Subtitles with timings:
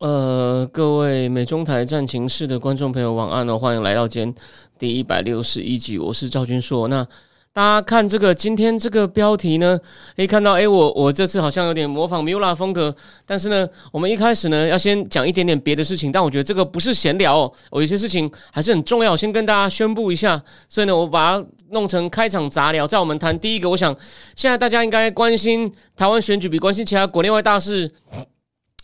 [0.00, 3.56] 呃，各位美中台战情室的观众朋友，晚安哦！
[3.56, 4.34] 欢迎来到今天
[4.76, 6.88] 第一百六十一集，我是赵君硕。
[6.88, 7.06] 那
[7.52, 9.78] 大家看这个今天这个标题呢，
[10.16, 20.42] 可以看到，诶，我我这次好像有点模仿 Mula 风格，但是呢，我们一开始呢要先讲一点点别的事情，但我觉得这个不是闲聊哦，我有些事情还是很重要，先跟大家宣布一下。
[20.68, 23.96] 所以呢，我把它弄成开场杂聊，在我们谈第一个，我想
[24.34, 27.90] 现在大家应该关心台湾选举，比关心其他国内外大事。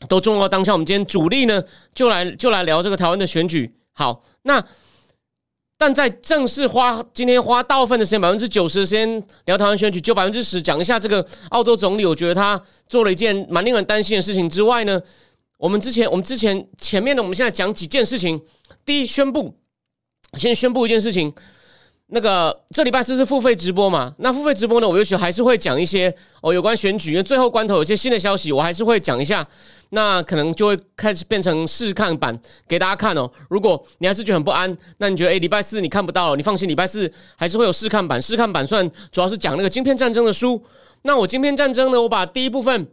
[0.08, 1.62] 都重要当下，我们今天主力呢，
[1.94, 3.74] 就来就来聊这个台湾的选举。
[3.92, 4.64] 好，那
[5.76, 12.04] 但在正式花今天花大部分的时间，百分之九十的时间聊台湾选举，就百分之十讲一下这个澳洲总理。
[12.04, 15.00] 我觉得他做了一件蛮令人担心的事情之外呢，
[15.58, 18.40] 我们之前我们之前前面呢，我们现在讲几件事情。
[18.84, 19.54] 第一，宣布
[20.38, 21.32] 先宣布一件事情。
[22.12, 24.12] 那个这礼拜四是付费直播嘛？
[24.18, 24.88] 那付费直播呢？
[24.88, 29.46] 我也许还是会讲一些哦，有关选举，因为最后关头有些新的消息，我还是会讲一下。
[29.90, 33.30] 那可能就会开始变成试看版给大家看哦。
[33.48, 38.20] 如果你还是觉得很不安，那你觉得诶，礼拜四你看不到了，你放心，礼拜四还是会有试看版。
[38.20, 40.64] 试看版算主要是讲那个晶片战争的书。
[41.02, 42.00] 那我晶片战争呢？
[42.00, 42.88] 我把第一部分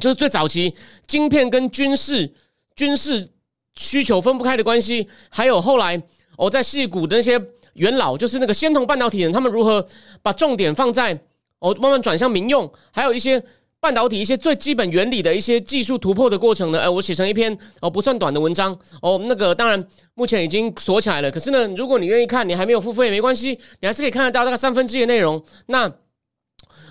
[0.00, 0.74] 就是最早期
[1.06, 2.32] 晶片跟军事
[2.74, 3.28] 军事
[3.76, 6.02] 需求分不开的关系，还有后来
[6.36, 7.40] 我在戏股的那些。
[7.76, 9.86] 元老就是那个仙童半导体人，他们如何
[10.22, 11.12] 把重点放在
[11.58, 13.38] 哦，慢慢转向民用，还有一些
[13.86, 16.80] 半导体一些最基本原理的一些技术突破的过程呢？
[16.80, 21.30] 哎，我写成一篇哦不算短的文章哦，那个当然目前已经锁起来了。
[21.30, 25.40] 可是呢，如果你愿意看，你还没有付费没关系，你还是可以看得到大概三分之一的内容。
[25.66, 25.88] 那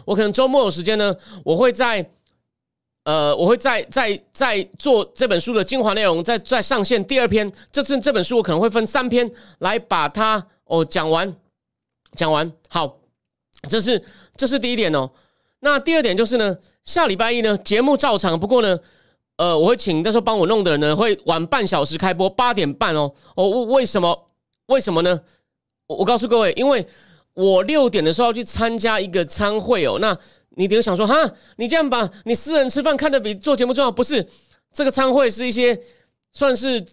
[0.05, 1.13] 我可能周末有时间呢，
[1.43, 2.09] 我会在
[3.03, 7.51] 呃，我会再再再做这本书的精华内容，再再上线第二篇。
[7.73, 9.29] 这次这本书我可能会分三篇
[9.59, 10.47] 来把它。
[10.63, 11.35] 哦，讲完，
[12.15, 12.99] 讲完，好，
[13.69, 14.01] 这是
[14.37, 15.11] 这是第一点哦。
[15.65, 18.79] 那第二点就是呢，下礼拜一呢节目照常，不过呢，
[19.37, 23.11] 呃，我会请那时候帮我弄的人呢，会晚半小时开播，八点半哦。
[23.35, 24.27] 哦，为什么？
[24.67, 25.19] 为什么呢？
[25.87, 26.85] 我我告诉各位，因为
[27.33, 29.97] 我六点的时候要去参加一个参会哦。
[29.99, 30.15] 那
[30.51, 31.15] 你等于想说，哈，
[31.55, 33.89] 你这样把你私人吃饭看得比做节目重要？
[33.89, 34.23] 不是，
[34.71, 35.81] 这个参会是一些
[36.31, 36.85] 算是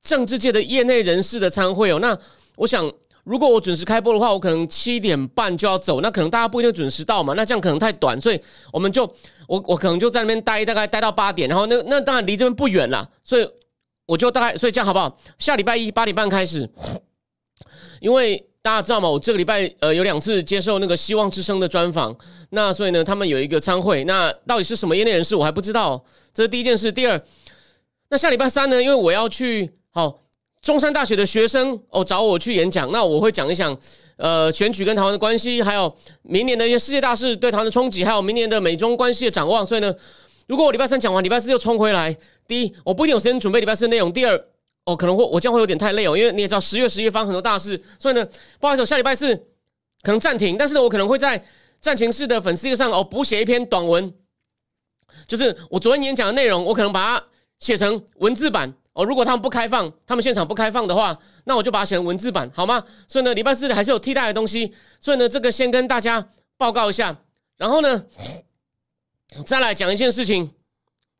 [0.00, 1.98] 政治界的业内人士的参会哦。
[2.00, 2.18] 那
[2.56, 2.90] 我想，
[3.28, 8.40] 如果我准时开播的话，我可能七点半就要走，那可能大家不一定准时到嘛，那这样可能太短，所以
[8.72, 9.04] 我们就
[9.46, 13.46] 我我可能就在那边待，大概待到八点，然后那那当然离这边不远了，所以
[14.06, 15.14] 我就大概，所以这样好不好？
[15.36, 16.66] 下礼拜一八点半开始，
[18.00, 19.10] 因为大家知道吗？
[19.10, 22.16] 我这个礼拜呃有两次接受那个希望之声的专访，
[22.48, 26.02] 那所以呢，他们有一个参会，那到底是什么业内人士我还不知道，
[26.32, 26.90] 这是第一件事。
[26.90, 27.22] 第二，
[28.08, 30.20] 那下礼拜三呢，因为我要去好。
[30.60, 33.76] 中山大学的学生哦找我去演讲，那我会讲一讲，
[34.16, 39.64] 呃，选举跟台湾的关系，还有明年的一些世界大事对台湾的冲击，还有明年的美中关系的展望。
[39.64, 39.94] 所以呢，
[40.46, 42.14] 如果我礼拜三讲完，礼拜四又冲回来，
[42.46, 44.36] 第一，我不一定有时间准备礼拜四的内容；第二，
[44.84, 48.26] 哦，可能会我将会有点太累哦，因为你也知道十月十一方很多大事，所以呢，
[48.58, 49.34] 不好意思，我下礼拜四
[50.02, 51.42] 可能暂停，但是呢，我可能会在
[51.80, 54.12] 战情室的粉丝页上哦补写一篇短文，
[55.28, 57.24] 就是我昨天演讲的内容，我可能把它
[57.60, 58.74] 写成文字版。
[58.98, 62.82] 哦，如果他们不开放，他们现场不开放的话，那我就把它写成文字版，好吗？
[63.06, 64.74] 所以呢，礼拜四还是有替代的东西。
[65.00, 67.16] 所以呢，这个先跟大家报告一下。
[67.58, 68.04] 然后呢，
[69.46, 70.50] 再来讲一件事情，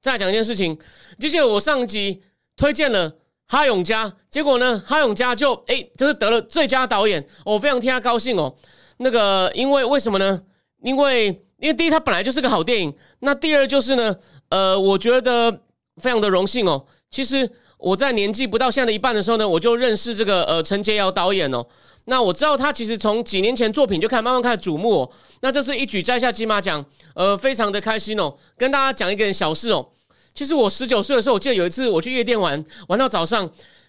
[0.02, 0.76] 再讲一件事情。
[1.20, 2.20] 就像我上集
[2.56, 3.14] 推荐了
[3.46, 8.52] 哈永嘉，结果呢，哈永嘉就哎，就是得了最佳导演，我非常替他高兴哦。
[8.96, 10.42] 那个，因为为什么呢？
[10.82, 11.26] 因为
[11.58, 12.92] 因为第一，他本来就是个好电影。
[13.20, 14.16] 那第二就是呢，
[14.48, 15.62] 呃，我觉得
[16.02, 16.84] 非常的荣幸哦。
[17.08, 17.48] 其实。
[17.78, 21.64] 我在年纪不到现在的一半的时候呢，我就认识这个呃陈洁瑶导演哦。
[22.06, 25.10] 那我知道他其实从几年前作品就开始慢慢开始瞩目哦。
[25.42, 28.34] 那这次一举摘下金马奖，呃，非常的开心哦。
[28.56, 29.86] 跟大家讲一点小事哦。
[30.34, 33.48] 其实我十九岁的时候，我记得有一次我去夜店玩，玩到早上，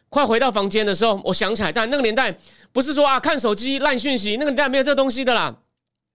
[0.09, 2.37] 快回到房间的时候，我想起来，但那个年代
[2.71, 5.55] 不是说啊看手机烂讯息，那个年代没有这东西的啦。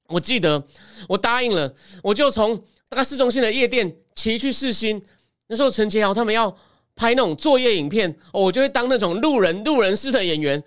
[0.08, 0.62] 我记得
[1.08, 2.56] 我答应了，我就从
[2.88, 5.02] 大概市中心的夜店骑去市心。
[5.48, 6.56] 那时候陈洁瑶他们要。
[6.96, 10.62] 拍那种作业影片，我就会当那种路人路人式的演员。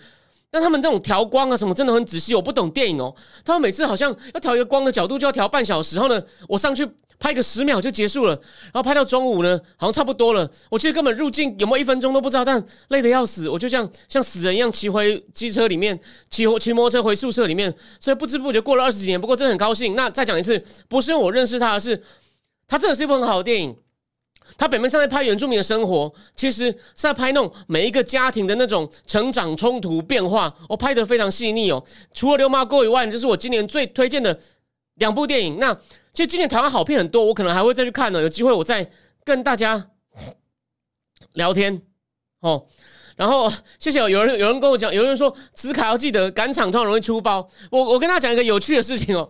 [0.49, 2.33] 但他们这种调光啊什么，真的很仔细。
[2.33, 3.13] 我不懂电影哦，
[3.43, 5.97] 他们每次好像要调一个光的角度，就要调半小时。
[5.97, 6.87] 然后呢，我上去
[7.19, 8.33] 拍个十秒就结束了，
[8.63, 10.49] 然后拍到中午呢，好像差不多了。
[10.69, 15.99] 我其实根本入境有没有一分钟都不知道，但累得要死，我就这样像死人一样骑回机车里面，
[16.29, 19.19] 骑骑摩托车回宿舍里面，所以不知不觉过了二十几年。
[19.19, 19.95] 不过真的很高兴。
[19.95, 22.01] 那再讲一次，不是因为我认识他，是
[22.67, 23.75] 他真的是一部很好的电影。
[24.55, 31.83] 他表面上在拍原住民的生活，其实是在拍那种每一个家庭的那种成长冲突变化，我拍的非常细腻哦。
[32.13, 34.39] 除了《流氓沟》以外，这是我今年最推荐的
[34.95, 35.57] 两部电影。
[35.59, 35.73] 那
[36.13, 38.21] 其实今年台湾好片很多，我可能还会再去看呢。
[38.21, 38.89] 有机会我再
[39.23, 39.89] 跟大家
[41.33, 41.81] 聊天
[42.39, 42.65] 哦。
[43.17, 47.45] 然后谢谢有人有人跟我讲，有人说磁卡要记得赶场，通常容易出包。
[47.71, 49.27] 我我跟他讲一个有趣的事情哦。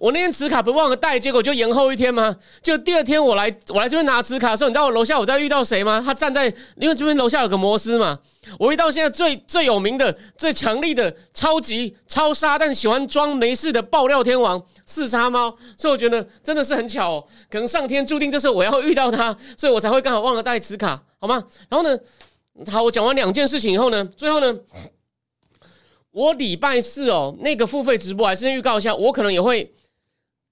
[0.00, 2.36] 我那天磁卡不忘了带，结果就延后一天吗？
[2.60, 6.02] 就第二天我来我来这边拿磁卡的时候，你知道我楼下我在遇到谁吗？
[6.04, 8.18] 他站在因为这边楼下有个摩斯嘛，
[8.58, 15.56] 我遇到现在最最有名的、最强力的、超级超杀，但喜欢装没事的爆料天王四杀猫。
[15.78, 21.44] 所以我觉得真的是很巧，哦，可能上天注定就是我要遇到他，所以我才会刚好忘了带磁卡，好吗？
[21.68, 21.96] 然后呢？
[22.66, 24.58] 好，我讲完两件事情以后呢，最后呢，
[26.10, 29.72] 我礼拜四哦，那个付费直播还是先预告一下，我可能也会，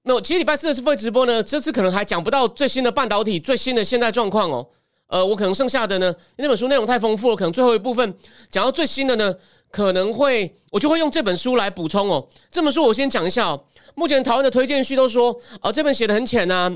[0.03, 4.69] 没有，其实礼拜四的付费直播呢，这次可能还讲不到最新的半导体最新的现在状况哦，
[5.09, 8.17] 呃，我可能剩下的呢，那本书内容太丰富了，可能最后一部分
[8.53, 9.35] 讲到最新的呢，
[9.73, 12.29] 可能会我就会用这本书来补充哦。
[12.49, 13.65] 这本书我先讲一下哦，
[13.97, 16.73] 目前台湾的推荐序都说，啊，这本写的很浅呐，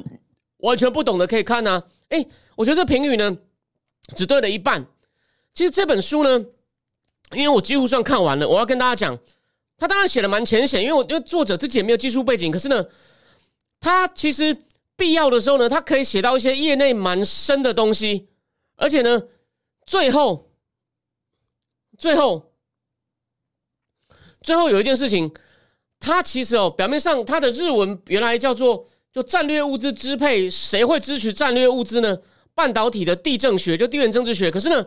[0.56, 3.36] 完全不懂的可以看呐，哎，我觉得这评语呢，
[4.16, 4.84] 只对了一半。
[5.60, 6.42] 其实这本书呢，
[7.32, 9.18] 因为我几乎算看完了，我要跟大家讲，
[9.76, 12.82] 他当然写的蛮浅显，因为我因为作者自己也没有技术背景，可是呢，
[13.78, 14.56] 他其实
[14.96, 18.30] 必要的时候呢，他可以写到一些业内蛮深的东西，
[18.76, 19.24] 而且呢，
[19.84, 20.50] 最后，
[21.98, 22.54] 最后，
[24.40, 25.30] 最后有一件事情，
[25.98, 32.16] 他其实哦，表面上他的日文原来叫做就战略物资支配，谁会支持战略物资呢？
[32.54, 34.86] 半导体的地政学就地缘政治学，可是呢。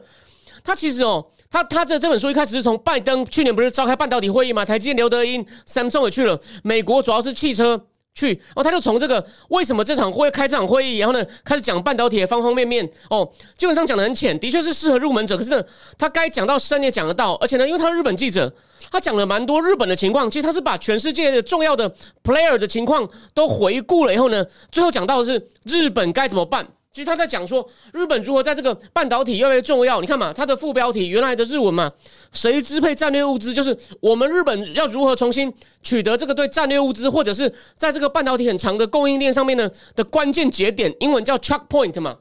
[0.63, 15.61] 他其实哦，他他的这本书一开始是从拜登去年不是召开半导体会议嘛，台积电刘德英、Samsung 也去了，美国主要是汽车去，然后他就从这个为什么这场会开这场会议，然后呢开始讲半导体的方方面面哦，基本上讲的很浅，的确是适合入门者，可是呢
[15.97, 18.53] 他该讲到深也讲得到，而且呢因为他是日本记者，
[18.91, 21.93] 他讲了蛮多日本的情况，其实他是把全世界的重要的
[22.23, 26.67] player 的情况都回顾了以后呢，最后讲到的是日本该怎么办。
[26.93, 29.99] 其实他在讲说日本如何在这个半导体越来越重要。
[29.99, 31.91] 你看嘛，它的副标题原来的日文嘛，
[32.31, 33.51] 谁支配战略物资？
[33.51, 35.51] 就是我们日本要如何重新
[35.81, 42.19] 取得这个对战略物资，或者是在这个半导体很长的供应链上面呢的关键节点，英文叫 checkpoint 嘛。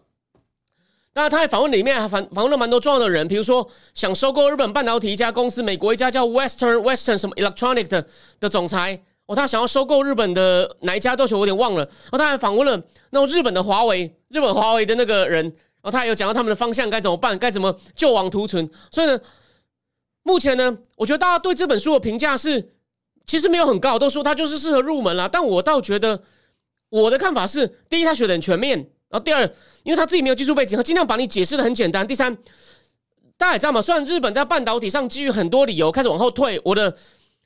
[1.13, 8.07] 那他在访问里面还访访问了蛮多重要的人，比如说想收购日本半导体一家公司，美国一家叫 Western Western 什么 Electronic 的
[8.41, 9.03] 的总裁。
[9.33, 11.83] 哦，他想要收购日本的哪一家都球，我有点忘了。
[12.11, 12.79] 哦，他还访问了
[13.11, 15.51] 那种日本的华为，日本华为的那个人。
[15.81, 18.71] 哦，他也有讲到他们的方向该怎么办，该怎么救亡图存。
[18.91, 19.19] 所以呢，
[20.23, 22.75] 目前呢，我觉得大家对这本书的评价是
[23.27, 25.27] 其实没有很高，都说他就是适合入门啦。
[25.27, 26.23] 但我倒觉得
[26.91, 29.43] 我的看法是：第一，他学的很全面；然后第二，
[29.83, 32.37] 因为他自己没有技术背景，他尽量把你解释的很简单；第三，
[33.37, 36.95] 大家也知道嘛，虽然日本在半导体上基于很多理由开始往后退，我的。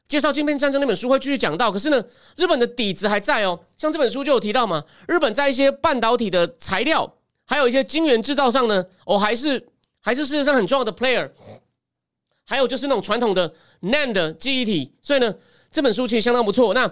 [0.09, 2.03] 介绍晶片战争那本书会继续讲到，可是呢，
[2.37, 3.59] 日本的底子还在哦。
[3.77, 7.13] 像这本书就有提到嘛，日本在一些半导体的材料，
[7.45, 9.67] 还有一些晶圆制造上呢，哦，还是
[10.01, 11.31] 还是世界上很重要的 player。
[12.49, 15.35] 还有就是那种传统的 NAND 记忆体，所以呢，
[15.73, 16.73] 这本书其实相当不错。
[16.73, 16.89] 那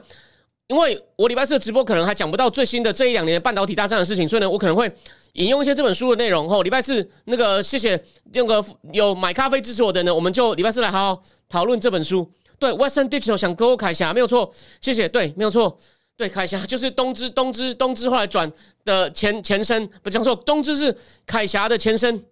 [0.67, 4.93] 因为我礼拜四的直播可能还讲不到最新的这一两年半导体大战的事情，所以呢，我可能会
[5.35, 6.49] 引用一些这本书的内容。
[6.49, 12.29] 后礼拜四那个谢谢那个有买咖啡支持我的呢，我们就礼拜四来好好讨论这本书。
[12.59, 15.09] 对，Western Digital 想购凯霞没有错，谢谢。
[15.09, 15.77] 对，没有错。
[16.17, 18.51] 对，凯霞就是东芝，东芝，东芝后来转
[18.85, 20.97] 的前前身，不讲错，东芝是
[21.27, 22.25] 凯霞的前身。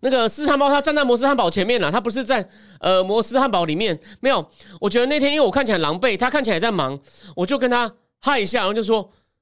[0.00, 2.48] 那个斯汉堡，他站在摩斯汉堡前面了，他不是在
[2.78, 3.98] 呃摩斯汉堡里面。
[4.20, 4.48] 没有，
[4.80, 6.96] 我觉得那天因为我看起来狼狈，他看起来在忙，
[7.34, 8.98] 我就跟他嗨一下，然后就说，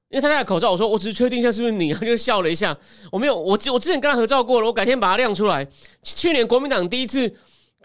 [0.09, 2.75] 因为他戴口罩，我说我只是确定一下是不是你，他就笑了一下。
[3.11, 5.67] 我没有，我我之前跟他合照过了，我改天把他亮出来。
[6.01, 7.31] 去年国民党第一次。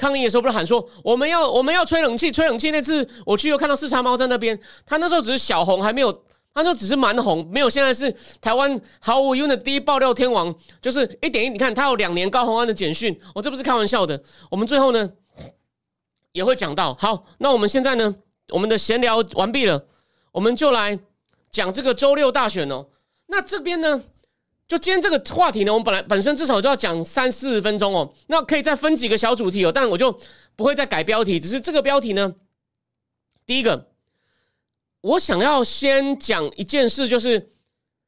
[0.00, 6.10] 抗议的时候不是喊说我们要我们要吹冷气吹冷气那次我去又看到四叉猫在那边，他那时候只是小红还没有，
[6.54, 14.22] 他说只是蛮红，没有现在是台湾毫无疑问的第一爆料天王，就是一点一你看他有两年高红安的简讯，我这不是开玩笑的。
[14.50, 15.10] 我们最后呢
[16.32, 18.16] 也会讲到，好，那我们现在呢
[18.48, 19.84] 我们的闲聊完毕了，
[20.32, 20.98] 我们就来
[21.50, 22.86] 讲这个周六大选哦。
[23.26, 24.02] 那这边呢？
[24.70, 30.16] 就今天这个话题呢，我们本来本身至少就要讲三四十分钟哦，那可以再分几个小主题哦，但我就
[30.54, 32.36] 不会再改标题，只是这个标题呢，
[33.44, 33.88] 第一个，
[35.00, 37.50] 我想要先讲一件事，就是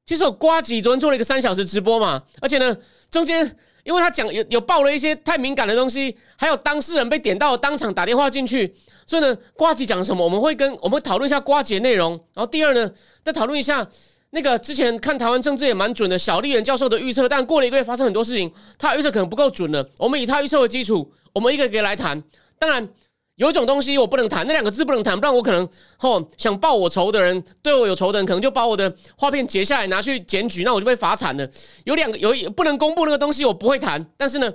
[0.07, 2.79] 其实我瓜吉昨天做了一个三小时直播嘛，而且呢，
[3.11, 8.73] 中间因为他讲有有爆了一些太敏感的东西，还有当事人被点到当场打电话进去，
[9.05, 12.93] 所以呢，瓜吉讲什么，我们会跟我们讨论一下瓜吉的内容，然后第二呢，
[13.25, 13.89] 再讨论一下
[14.35, 22.23] 那个之前看台湾政治也蛮准的小丽人教授的预测，但过了一个月发生很多事情，他预测可能不够准了，我们以他预测为基础，我们一个一个来谈，
[22.59, 22.89] 当然。
[23.37, 31.49] 有一种东西我不能谈，那两个字不能谈，不然我可能吼想报我仇的人，对我有仇的人，可能就把我的画片截下来拿去检举，那我就被罚惨了。
[31.85, 34.05] 有两个有不能公布那个东西，我不会谈。
[34.19, 34.53] 但是呢，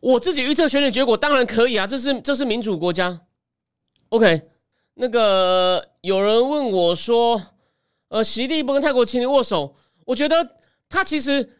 [0.00, 3.20] 我自己预测选举结果当然可以啊，这是这是民主国家。
[4.10, 4.42] OK，
[4.94, 7.42] 那个有人问我说，
[8.12, 10.56] 呃，习地不跟泰国情侣握手，我觉得
[10.88, 11.58] 他其实。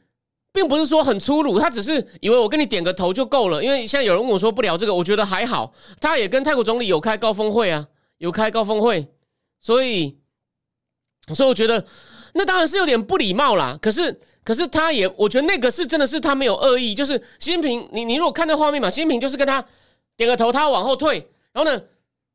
[0.55, 3.65] 并不是说很粗鲁，他只是以为我跟你点个头就够了。
[3.65, 5.73] 因为现在有人问我说不聊这个，我觉得还好。
[5.99, 9.09] 他也跟泰国总理有开高峰会啊，有开高峰会，
[9.63, 10.19] 所以，
[11.35, 11.83] 所以我觉得
[12.35, 13.79] 那当然是有点不礼貌啦。
[13.81, 16.95] 可是，可是他也，我觉得那个是真的是他没有恶意。
[16.95, 19.65] 就是习近平，你你如果看那画面嘛，习近平就是跟他
[20.19, 21.83] 点个头，他往后退，然后呢，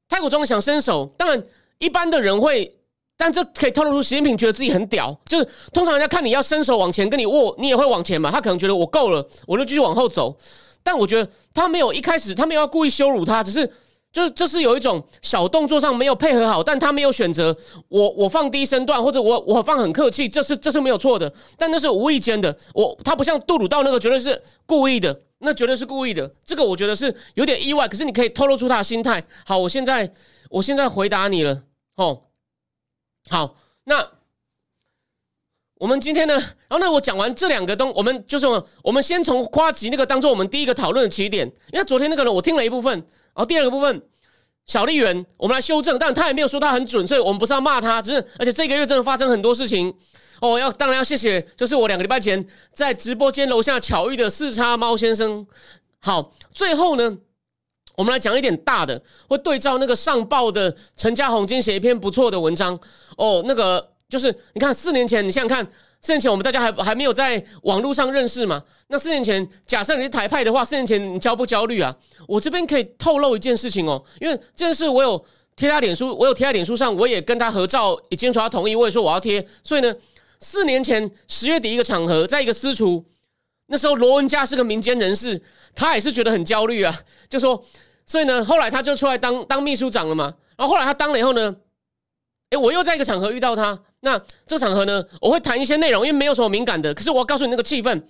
[0.10, 1.44] 泰国总理想伸手，当然
[1.78, 2.76] 一般的人会。
[3.18, 8.30] 但这可以透露出习近平觉得自己很屌，就是通常人家看你要伸手往前跟你握，你也会往前嘛。
[8.30, 10.38] 他可能觉得我够了，我就继续往后走。
[10.84, 13.68] 但我觉得他没有一开始，他没有要故意羞辱他，只是
[14.14, 17.58] 就是这是有一种小动作上没有配合好，但他没有选择
[17.90, 21.34] 我我放低身段，或者我我放很客气，这是这是没有错的。
[21.58, 26.32] 但那是无意间的，我他不像杜鲁道那个绝对是故意的，那绝对是故意的。
[26.46, 29.22] 这个我觉得是有点意外，可是你可以透露出他的心态。
[29.44, 30.10] 好，我现在
[30.52, 31.64] 我现在回答你了，
[31.96, 32.22] 哦。
[33.29, 34.07] 好，那
[35.75, 36.34] 我们今天呢？
[36.34, 38.48] 然后呢，我讲完这两个东，我们就是
[38.81, 41.46] 我们先从夸吉那个当做我们第一个讨论的起点。
[41.72, 44.01] 因为昨天那个呢，我听了一部分，然后第二个部分
[44.65, 49.93] 小丽媛，我们来修正，但他也没有说他很准，所以我们不是要骂他，只是而且这个月真的发生很多事情
[50.41, 50.57] 哦。
[50.57, 55.46] 要当然要谢谢，就是我两个礼拜前在直播间楼下巧遇的四叉猫先生。
[56.00, 57.17] 好，最后呢。
[57.98, 62.80] 我们来讲一点大的，会对照那个上报的陈家宏今天写一篇不错的文章
[63.18, 63.44] 哦。
[63.48, 65.68] 那个就是你看四年前，你想想看，
[66.00, 68.63] 四年前我们大家还还没有在网络上认识嘛？
[68.89, 71.94] 那四年前，假设你是台派的话，四年前你焦不焦虑啊？
[72.27, 75.25] 我这边可以透露一件事情哦，因为这件事我有
[75.56, 79.44] 贴他脸书，我有贴在脸书上，我也跟他合照，已经求他同意，我也说我要贴。
[79.63, 79.92] 所以呢，
[80.39, 83.04] 四年前十月底一个场合，在一个私厨，
[83.66, 85.42] 那时候罗文佳是个民间人士，
[85.74, 86.96] 他也是觉得很焦虑啊，
[87.27, 87.66] 就说。
[88.08, 90.34] 所以呢，后来他就出来当当秘书长了嘛。
[90.58, 91.56] 然后后来他当了以后呢，
[92.50, 93.80] 哎，我又在一个场合遇到他。
[94.00, 96.94] 那这场合呢，我会谈一些内容，因为没有什么敏感的。
[96.94, 98.02] 可是我要告诉你那个气氛，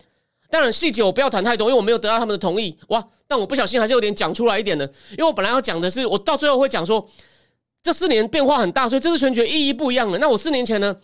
[0.50, 2.78] 当然细节我不要谈太多，因为我没有得到他们的同意。
[2.90, 7.10] 哇，但我不小心还是有点讲出来一点的，因为我本来要讲的是，我到最后会讲说，
[7.82, 10.18] 这四年变化很大，所以这次选举意义不一样了。
[10.20, 10.96] 那我四年前呢，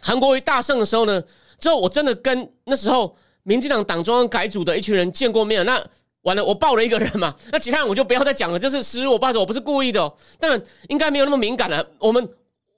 [0.00, 1.22] 韩国瑜大胜的时候呢，
[1.58, 5.64] 之后我真的跟那时候民进党党中央改组的一群人见过面。
[5.64, 5.82] 那
[6.24, 11.86] 完了，我爆了一个人嘛， 那其他人我就不要再讲了，这是失误，我不好意思，我不是故意的，哦，但应该没有那么敏感了。
[11.98, 12.28] 我们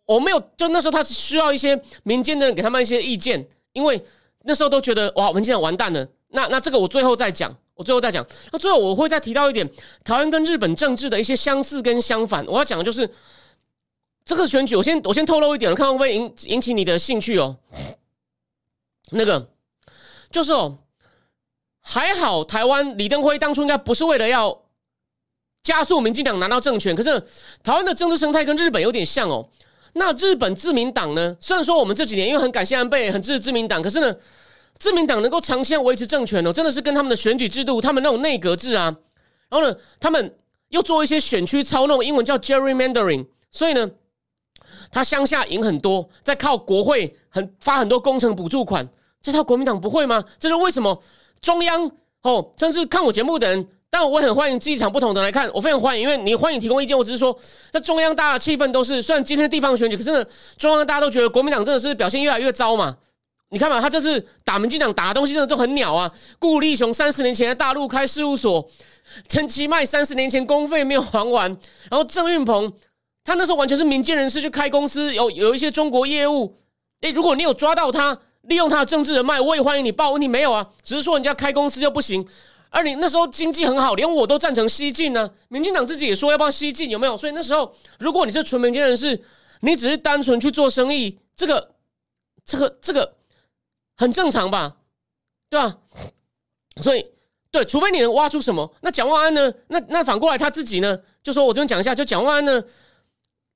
[0.05, 4.05] 我没有，就那时候他是需要一些民间的人给他们一些意见，因为
[4.45, 6.07] 那时候都觉得哇，我们现在完蛋了。
[6.29, 8.27] 那那这个我最后再讲，我最后再讲。
[8.51, 9.69] 那最后我会再提到一点，
[10.05, 12.45] 台湾跟日本政治的一些相似跟相反。
[12.47, 13.09] 我要讲的就是
[14.25, 17.57] 这个选举，我先我先透露一点，看会不会引引起你的兴趣哦。
[19.11, 19.49] 那个
[20.31, 20.79] 就是哦。
[21.89, 24.61] 还好，台湾李登辉当初应该不是为了要
[25.63, 27.21] 加速民进党拿到政权，可是
[27.63, 29.49] 台湾的政治生态跟日本有点像哦。
[29.93, 31.37] 那日本自民党呢？
[31.41, 34.13] 虽然说我们这几年因为很感谢安倍，很支持自民党，可是呢，
[34.79, 38.93] 自民党能够长期维持政权哦，真的是跟他们的选举制度，他们那种内阁制啊，
[39.49, 40.37] 然后呢，他们
[40.71, 43.89] 又做一些选区操弄，英文叫 gerrymandering，所以呢，
[44.91, 48.89] 他乡下赢很多，在靠国会很发很多工程补助款，
[49.23, 50.25] 这套国民党不会吗？
[50.41, 51.01] 这是为什么？
[51.41, 51.91] 中央
[52.23, 56.97] 哦，甚至看我节目的人，但我很欢迎立场不同的来看，我非常欢迎，因为你欢迎提供意见。
[56.97, 57.39] 我只是说，
[57.71, 60.25] 在中央大家的气氛都是，虽然今天地方选举，可是呢，
[60.57, 62.97] 中央大家都觉得国民党真的是表现越来越糟嘛。
[63.51, 66.13] 你看嘛，他这次打民进党打的东西真的都很鸟啊。
[66.41, 68.69] 顾立雄三十年前在大陆开事务所，
[69.29, 71.49] 陈其迈三十年前公费没有还完，
[71.89, 72.73] 然后郑运鹏
[73.23, 76.59] 他那时候完全是民间人士去开公司，有有一些中国业务。
[77.03, 78.19] 诶，如果你有抓到他。
[78.47, 80.11] 利用他的政治人脉，我也欢迎你报。
[80.11, 82.27] 问题没有啊，只是说人家开公司就不行。
[82.71, 85.31] 而你那时候经济很好，连我都赞成西进呢。
[85.49, 87.17] 民进党自己也说要帮西进，有没有？
[87.17, 89.23] 所以那时候，如果你是纯民间人士，
[89.61, 91.75] 你只是单纯去做生意，这个、
[92.45, 93.17] 这个、这个
[93.97, 94.77] 很正常吧？
[95.49, 95.79] 对吧？
[96.83, 97.07] 所以，
[97.51, 98.75] 对，除非你能挖出什么。
[98.83, 99.53] 那蒋万安呢？
[99.69, 100.99] 那那反过来他自己呢？
[101.23, 102.63] 就说我这边讲一下，就蒋万安呢，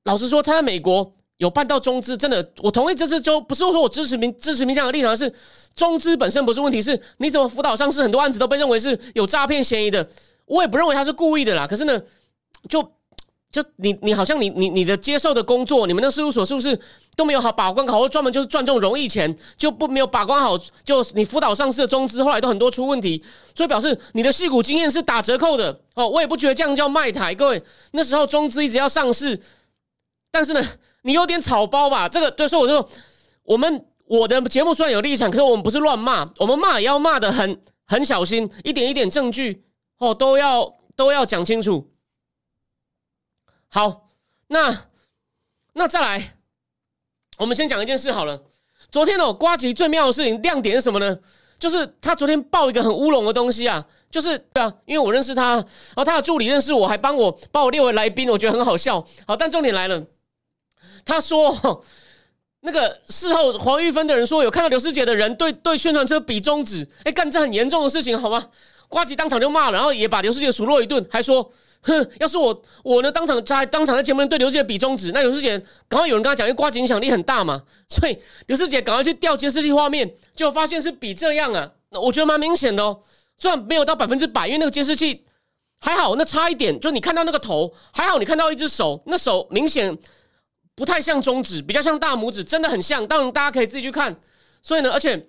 [0.04, 1.14] 老实说，他在美国。
[1.40, 5.32] 有办到中资，真的，我同意这次就不是说我支持民支持民进党的立场，是
[5.74, 10.06] 中资本身不是问题，是你怎么辅导上市很多案子都被认为是有诈骗嫌疑的，
[10.44, 11.66] 我也不认为他是故意的啦。
[11.66, 11.98] 可是呢，
[12.68, 12.82] 就
[13.50, 16.78] 就你你好像你你你的接受的工作，你们的事务所是不是
[17.16, 26.06] 都没有好把关好，或专门就是赚这种容易钱，就不没有把关好，就你辅导上市的中资后来都很多出问题，所以表示你的戏股经验是打折扣的哦。
[26.06, 29.40] 我也不觉得这样叫卖台，各位那时候中资一直要上市，
[30.30, 30.62] 但是呢。
[31.02, 32.08] 你有点草包吧？
[32.08, 32.88] 这个对，所以我就，
[33.42, 39.64] 我们我的节目虽然有立场，可是我们不是乱骂，我们骂也要骂的很很小心，一点一点证据
[39.98, 41.90] 哦都要都要讲清楚。
[43.68, 44.10] 好，
[44.48, 44.86] 那
[45.72, 46.36] 那再来，
[47.38, 48.42] 我们先讲一件事好了。
[48.90, 51.18] 昨天哦，瓜吉最妙的事情亮点是什么呢？
[51.58, 55.64] 就是他昨天爆一个很乌龙的东西啊，就是对啊，因为我认识他，然
[55.96, 59.06] 后他的助理认识我，还帮我把我列为来宾，我觉得很好笑。
[59.26, 60.04] 好，但重点来了。
[61.04, 61.84] 他说
[62.62, 68.48] ：“那个事后黄玉芬的人说，有看到刘师姐的人对对宣传车比中指，哎，干这很严重的事情，好吗？”
[68.88, 71.48] 瓜吉当场就骂了，然后也把刘师姐数落一顿，还说
[71.82, 75.56] ：“哼，要是我我呢，当场在当场在节目对刘师姐比中指，那刘师姐
[75.88, 83.00] 赶快有人跟他讲，因为瓜吉影响力很大嘛，所以刘师姐赶快去调监视器画面，就发现是比这样啊，那我觉得蛮明显的哦，
[83.38, 85.24] 虽然没有到百分之百，因为那个监视器
[85.80, 89.96] 还好，那差一点，就你看到那个头还好，你看到一只手，那手明显。”
[90.80, 93.06] 不太像中指，比较像大拇指，真的很像。
[93.06, 94.18] 当然，大家可以自己去看。
[94.62, 95.26] 所以呢，而且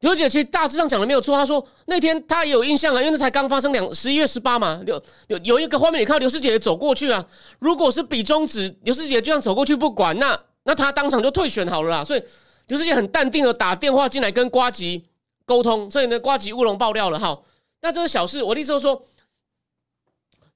[0.00, 1.36] 刘姐其实大致上讲的没有错。
[1.36, 4.82] 她说那天她也有印象啊，因为那才刚发生两十一月十八嘛。
[4.84, 7.24] 有有有一个画面，你看刘师姐走过去啊。
[7.60, 12.04] 如果是比中指，刘师姐就这样走过去不管，那那她当场就退选好了啦。
[12.04, 12.22] 所以
[12.66, 15.04] 刘师姐很淡定的打电话进来跟瓜吉
[15.46, 15.88] 沟通。
[15.88, 17.40] 所以呢，瓜吉乌龙爆料了哈。
[17.80, 19.00] 那这个小事，我的意思说。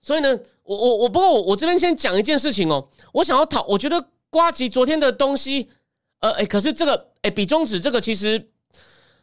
[0.07, 5.69] 所以呢，我我我不过我我这边先讲一件事情哦，我想要讨，我觉得瓜吉昨天的东西，
[6.21, 8.51] 呃，哎，可是这个，哎，比中指这个，其实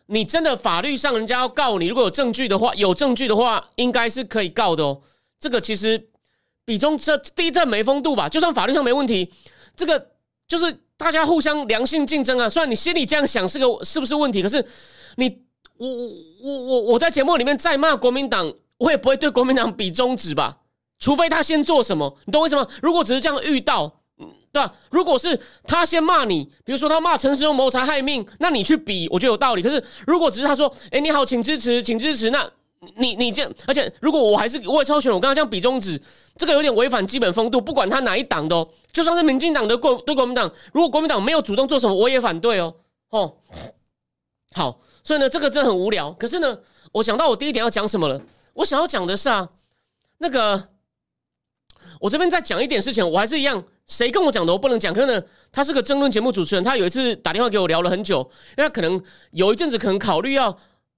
[0.07, 4.99] 你真的法律上人家要告你，如果有证据的话，有证据的话，应该是可以告的哦。
[5.39, 6.09] 这个其实
[6.65, 9.31] 比中这第一阵没风度吧，就算法律上没问题，
[9.77, 10.09] 这个
[10.49, 12.49] 就是大家互相良性竞争啊。
[12.49, 14.61] 虽然你心里这样想是个是不是问题，可是
[15.15, 15.43] 你
[15.77, 16.09] 我我
[16.41, 20.59] 我我我在节目里面再骂国民党，我也不会对国民党比中指吧。
[21.03, 22.65] 除非他先做什么，你懂为什么？
[22.81, 23.91] 如果只是这样遇到，
[24.53, 24.73] 对吧？
[24.89, 29.61] 如果是他先骂你，比如说他骂陈时中谋财害命，那你去比，我觉得有道理。
[29.61, 32.49] 可是如果只是他说：“哎，你好，请支持，请支持。”那
[32.95, 36.01] 你你这样，而且如果我还是我也超选，我刚刚这样比中指，
[36.37, 37.59] 这个有点违反基本风度。
[37.59, 42.73] 不管他哪一党的，就算是民进党的国对国民党，如果国民党没有主动做什么，我也反对哦。
[43.09, 43.35] 哦，
[44.53, 46.11] 好，所以呢，这个真的很无聊。
[46.13, 46.57] 可是呢，
[46.93, 48.21] 我想到我第一点要讲什么了。
[48.53, 49.49] 我想要讲的是啊，
[50.19, 50.69] 那个。
[52.03, 54.93] 我这边再讲一点事情，我还是一样，谁跟我讲的我不能讲。
[54.93, 58.19] 可是呢，他是个争论节目主持人，他有一次打电话给我聊了很久，
[58.57, 60.53] 因为他可能有一阵子可能考虑要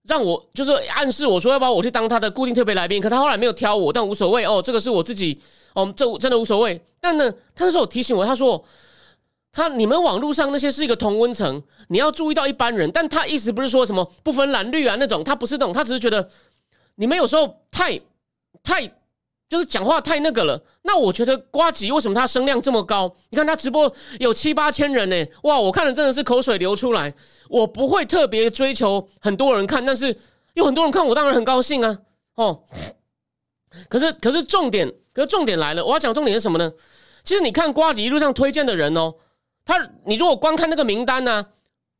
[0.08, 3.00] 让我，就是暗示我说要不要我去当他的固定特别来宾。
[3.00, 5.40] 可他后来没有挑我，但无所谓哦，这个是我自己
[5.76, 6.84] 哦，这真的无所谓。
[7.00, 8.66] 但呢，他那时候提醒我，他说
[9.52, 12.90] 他你们网络上那些是一个同温层，你要注意到一般人。
[12.92, 16.28] 但他意思不是说什么不分蓝绿啊那种，他不是那种，他只是觉得
[16.96, 18.02] 你们有时候太
[18.64, 18.92] 太。
[19.48, 23.16] 就是讲话太那个了，那我觉得瓜吉为什么他声量这么高？
[23.30, 25.60] 你看他直播有七八千人呢，哇！
[25.60, 27.14] 我看了真的是口水流出来。
[27.48, 30.18] 我不会特别追求很多人看，但是
[30.56, 32.00] 有很多人看，我当然很高兴啊。
[32.34, 32.64] 哦，
[33.88, 36.74] 可是可是重点，可是重点来了，我要讲重点是什么呢？
[37.24, 39.14] 其实你看瓜吉一路上推荐的人哦，
[39.64, 41.46] 他你如果光看那个名单呢，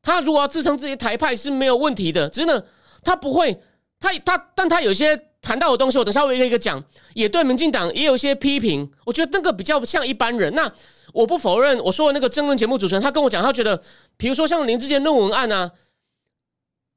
[0.02, 2.60] 他如果要自称自己台派是没有问题的，只是呢，
[3.04, 3.62] 他不会，
[4.00, 5.25] 他他，但他有些。
[5.46, 6.82] 谈到的东西，我等下会一个一个讲，
[7.14, 8.90] 也对民进党也有一些批评。
[9.04, 10.52] 我觉得那个比较像一般人。
[10.56, 10.68] 那
[11.12, 13.80] 我不否认，我说的那个争论节目主持人，他跟我讲，他觉得，
[14.16, 15.70] 比如说像林志坚论文案啊，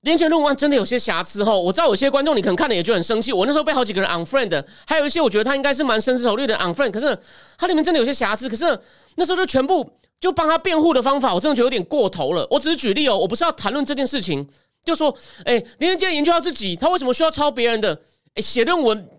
[0.02, 1.56] 林志坚论文案真的有些瑕疵哈。
[1.56, 3.32] 我知道有些观众你可能看了也就很生气。
[3.32, 6.90] 我那时候被好几个人 unfriend，还有一些我觉得他应该是蛮深思熟虑的 unfriend。
[6.90, 7.16] 可是
[7.56, 8.80] 他里面真的有些瑕疵，可是
[9.16, 9.88] 那时候就全部
[10.20, 12.48] 就帮他辩护的方法，我真的觉得有点过头了。
[12.50, 14.46] 我只是举例哦，我不是要谈论这件事情，
[14.84, 18.02] 就说，哎，林志坚研究他自己，他为什么需要抄别人的？
[18.36, 19.10] 哎，写论文，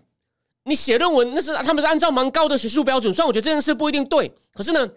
[0.63, 4.89] 你写论文那是他们是按照蛮高的学术标准，虽然我觉得这件事不一定对，可是呢，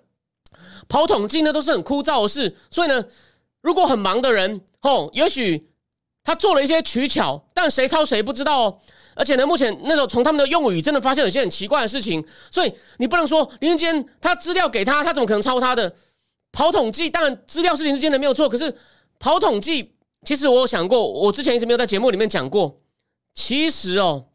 [0.89, 3.05] 跑统计呢都是很枯燥的事，所以呢，
[3.61, 5.69] 如果很忙的人，哦，也许
[6.23, 8.79] 他做了一些取巧，但谁抄谁不知道哦。
[9.17, 15.95] 而且呢，目前那时候从他们的用语真的发现有些很奇怪的事情，所以你不能说林志坚他资料给他，他怎么可能抄他的？
[16.51, 18.77] 跑统计当然资料是林志坚的没有错，可是
[19.19, 22.81] 跑统计其实我有想过，我之前一直没有在节目里面讲过。
[23.35, 24.27] 其实哦，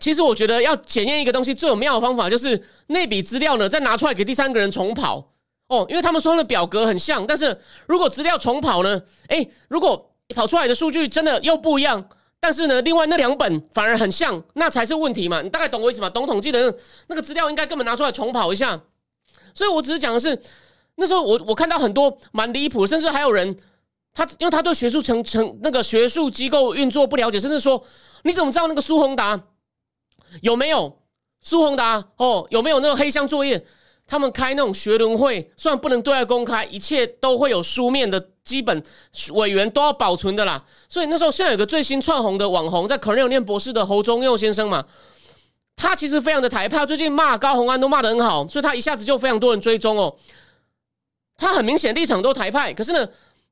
[0.00, 5.32] 其实我觉得要检验一个东西最有妙的方法，就是那笔资料呢再拿出来给第三个人重跑
[5.68, 15.42] 哦，因为他们说的表格很像，但是如果资料重跑呢，哎，如果跑出来的数据真的又不一样，但是呢，另外那两本反而很像，那才是问题嘛。
[15.42, 16.08] 你大概懂我意思吗？
[16.08, 18.80] 懂统计的那个资料应该根本拿出来重跑一下。
[19.54, 20.40] 所以我只是讲的是，
[20.96, 23.56] 那时候我我看到很多蛮离谱，甚至还有人
[24.18, 27.80] 他因为他对学术成成那个学术机构运作不了解，甚至说
[28.24, 29.40] 你怎么知道那个苏宏达？
[30.42, 30.98] 有没有
[31.40, 32.04] 苏宏达？
[32.16, 33.64] 哦，有没有那个黑箱作业？
[34.08, 38.82] 他们开那种学轮会，虽然不能对外公开，一切都会有书面的基本
[39.34, 40.64] 委员都要保存的啦。
[40.88, 44.84] 所以那时候现在有个最新窜红的网红，在 Cornell 念博士的侯忠佑先生嘛，
[45.76, 50.16] 他其实非常的台派，最近骂高红安都骂得很好，所以他一下子就非常多人追踪哦。
[51.36, 53.08] 他很明显立场都台派，可是呢，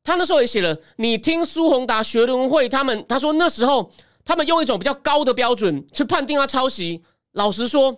[0.06, 3.92] 他那时候也写了，你听苏宏达学轮会他们，他说那时候。
[4.28, 7.00] 他们用一种比较高的标准去判定他抄袭。
[7.34, 7.96] 老实说，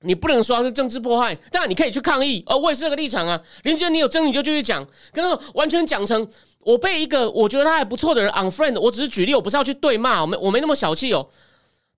[0.00, 2.42] 你不能说他是政治迫害，但你可以去抗议。
[2.46, 3.38] 哦，我也是这个立场啊。
[3.64, 6.26] 林娟，你有争议就继续讲，跟他说完全讲成
[6.64, 8.80] 我被一个我觉得他还不错的人 unfriend。
[8.80, 11.28] 我只是举例，我不是要去对骂，我没我没那么小气哦。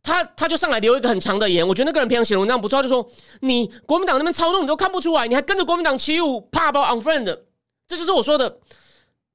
[0.02, 3.09] 他他就上来留一个很长的言，我觉得那个人平常写文章不错，就说
[3.42, 7.38] 你国民党那边操纵你都看不出来，你还跟着国民党起舞，怕把 unfriend。
[7.87, 8.59] 这就是我说的，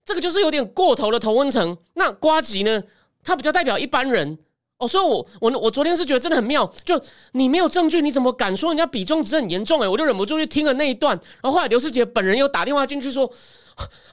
[0.08, 1.78] 这个就是有点过头的同温层。
[1.96, 2.82] 那瓜吉呢？
[3.24, 4.40] 他比较代表一般人
[4.78, 6.98] 哦，所以我我我昨天是觉得真的很妙，就
[7.34, 9.82] 你没有证据，你怎么敢说人家比中值很严重？
[9.82, 13.30] 哎，我就忍不住去听了那一段，然后后来刘世杰本人又打电话进去说，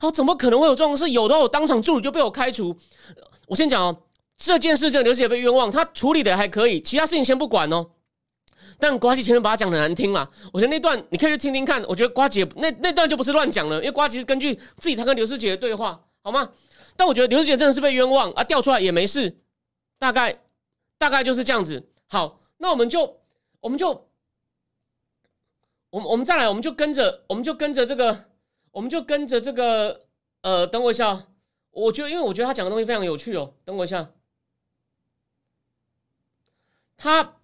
[0.00, 1.08] 啊，怎么可能会有这种事？
[1.10, 2.76] 有的，我当场助理就被我开除。
[3.46, 3.96] 我先讲哦，
[4.36, 7.86] 这件事情刘世杰被冤枉，他处理的还可以，其他事情先不管哦。
[8.78, 11.82] 但瓜吉前面把它讲的难听了，我觉得那段你可以去听听看。
[11.84, 16.52] 我觉得瓜吉那那段就不是乱讲了，因为瓜吉是根据自己他跟刘世杰的对话，好吗？
[16.96, 19.36] 但我觉得刘志杰真的是被冤枉啊，调出来也没事，
[19.98, 20.40] 大概
[20.96, 21.88] 大概就是这样子。
[22.06, 23.20] 好，那我们就
[23.58, 24.08] 我们就
[25.90, 28.26] 我们我们再来，我们就跟着我们就跟着这个，
[28.70, 30.06] 我们就跟着这个
[30.42, 31.26] 呃，等我一下，
[31.72, 34.12] 我觉得因为我觉得他讲的东西非常有趣哦，等我一下，
[36.96, 37.34] 他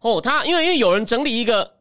[0.00, 1.72] 哦他因为因为有人整理一个。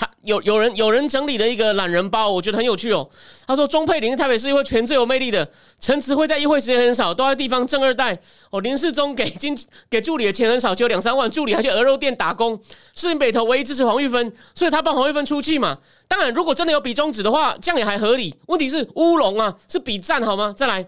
[0.00, 3.10] 他有有人有人整理了一个懒人包，我觉得很有趣哦。
[3.48, 5.50] 他说钟佩玲台北市议会全最有魅力的，
[5.80, 8.16] 陈词会在议会时间很少，都在地方正二代
[8.50, 8.60] 哦。
[8.60, 9.58] 林世忠给经
[9.90, 12.56] 给助理的钱很少，只有两三万，助理还去鹅肉店打工。
[12.94, 15.76] 市民北投唯一支持黄玉芬，所以他帮黄玉芬出气嘛。
[16.06, 18.36] 当然，如果真的有比中指的话，这样也还合理。
[18.46, 20.54] 问题是乌龙啊，是比赞好吗？
[20.56, 20.86] 再来，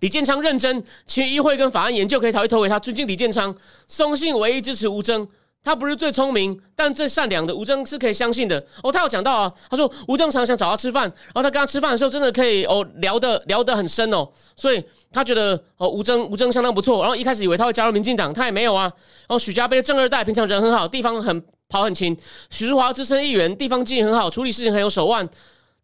[0.00, 2.76] 李建昌认真，其议会跟法案研究可以投一投给他。
[2.80, 3.54] 尊敬李建昌，
[3.86, 5.28] 松信唯一支持吴征。
[5.62, 8.90] 他不是最聪明，但最善良的吴征是可以相信的哦。
[8.90, 14.26] 他有讲到啊，他说吴征常想找他吃饭，然后他跟他吃饭的时候，真的可以哦聊得聊得很深哦。
[14.56, 17.02] 所以他觉得哦吴征吴征相当不错。
[17.02, 18.84] 然后一开始以为他会加入民进党，他也没有啊。
[18.84, 22.16] 然后许家贝的正二代，平常人很好，地方很跑很勤。
[22.48, 25.28] 许淑华资深议员，地方经营很好，处理事情很有手腕。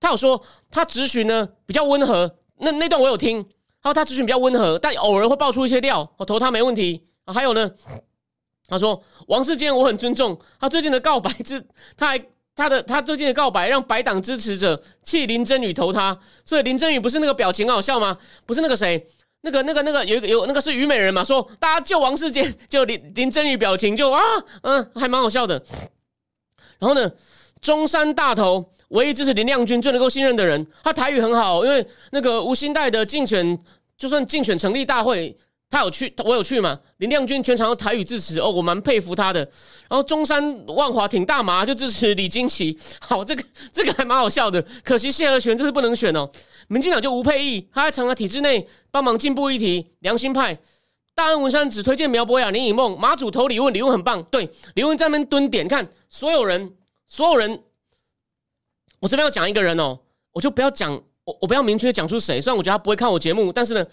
[0.00, 3.44] 他有说他咨询呢比较温和，那那段我有听。
[3.82, 7.34] 他说他咨询比较温和，但偶尔会爆出一些料，我投他没问题啊。
[7.34, 7.70] 还有呢。
[8.68, 11.64] 他说：“王世坚，我很尊重他最近的告白，之
[11.96, 18.18] 他还他的他最近的告白让白党支持者弃林真宇投他，所以林真宇不是那个表情好笑吗？
[18.44, 19.06] 不是那个谁，
[19.42, 21.22] 那个那个那个有一个有那个是虞美人嘛？
[21.22, 24.20] 说大家救王世坚，就林林真宇表情就啊
[24.62, 25.62] 嗯，还蛮好笑的。
[26.80, 27.08] 然后呢，
[27.60, 33.56] 中山大头唯一支持林亮君最能够信任的人，他台语很好，因为那个吴新代的竞选，
[33.96, 35.36] 就算竞选成立大会。”
[35.68, 36.78] 他有去，我有去嘛？
[36.98, 39.40] 林亮君全场用台语支持哦，我蛮佩服他的。
[39.88, 42.78] 然后中山万华挺大麻，就支持李金奇。
[43.00, 44.64] 好，这个这个还蛮好笑的。
[44.84, 46.30] 可惜谢和弦这次不能选哦。
[46.68, 50.56] 民进党就吴佩义，他在长安体制内帮忙进步议题，良心派。
[51.16, 52.98] 大安文山只推荐苗博雅、林以梦。
[52.98, 54.22] 马祖投李问，李问很棒。
[54.30, 56.74] 对，李问在那边蹲点，看所有人，
[57.08, 57.60] 所有人。
[59.00, 59.98] 我这边要讲一个人哦，
[60.32, 60.92] 我就不要讲，
[61.24, 62.40] 我我不要明确讲出谁。
[62.40, 63.84] 虽然我觉得他不会看我节目，但是呢。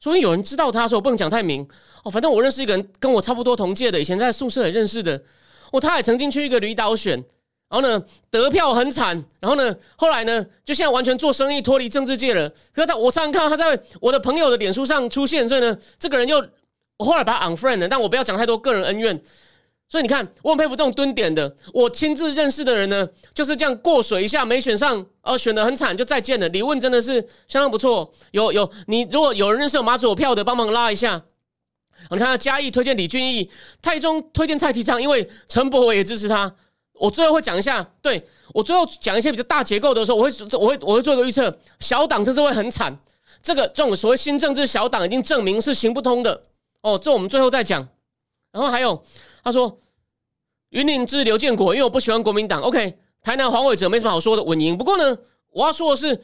[0.00, 1.66] 所以有人知道他，所以我不能讲太明
[2.02, 2.10] 哦。
[2.10, 5.22] 反正我认识一个人，跟我差不多同届的，以前在宿舍也认识的。
[5.72, 7.12] 哦，他也曾经去一个旅岛选，
[7.68, 12.48] 然后呢得票很惨，然后呢后来呢就现在完全做生意，脱离政治界了。
[12.72, 16.44] 可是他，我常常看到他在我的朋友的脸书上出现，所以呢这个人又
[16.96, 17.88] 我后来把他 unfriend 了。
[17.88, 19.22] 但我不要讲太多个人恩怨。
[19.90, 21.52] 所以你看，我很佩服这种蹲点的。
[21.74, 26.48] 我亲自认识的人呢，就是这样过水一下，没选上，呃，选的很惨，就再见了。
[26.50, 28.08] 李问真的是相当不错。
[28.30, 31.20] 有有，你如果有人认识有马左票的，帮忙拉一下。
[32.08, 33.50] 你看嘉义推荐李俊义，
[33.82, 36.54] 泰中推荐蔡其昌，因为陈伯伟也支持他。
[36.94, 38.24] 我最后会讲一下，对
[38.54, 42.96] 我最后讲一些比较大结构的时候，我会我会我会做一个预测，小党这次会很惨。
[43.42, 46.44] 这个这种所谓新政治小党已经证明是行不通的。
[46.82, 47.88] 哦，这我们最后再讲。
[48.52, 49.02] 然后还有
[49.42, 49.78] 他说
[50.70, 52.62] 云林至刘建国，因为我不喜欢国民党。
[52.62, 54.76] OK，台南黄伟哲没什么好说的，稳赢。
[54.76, 55.18] 不过呢，
[55.50, 56.20] 我要说的是。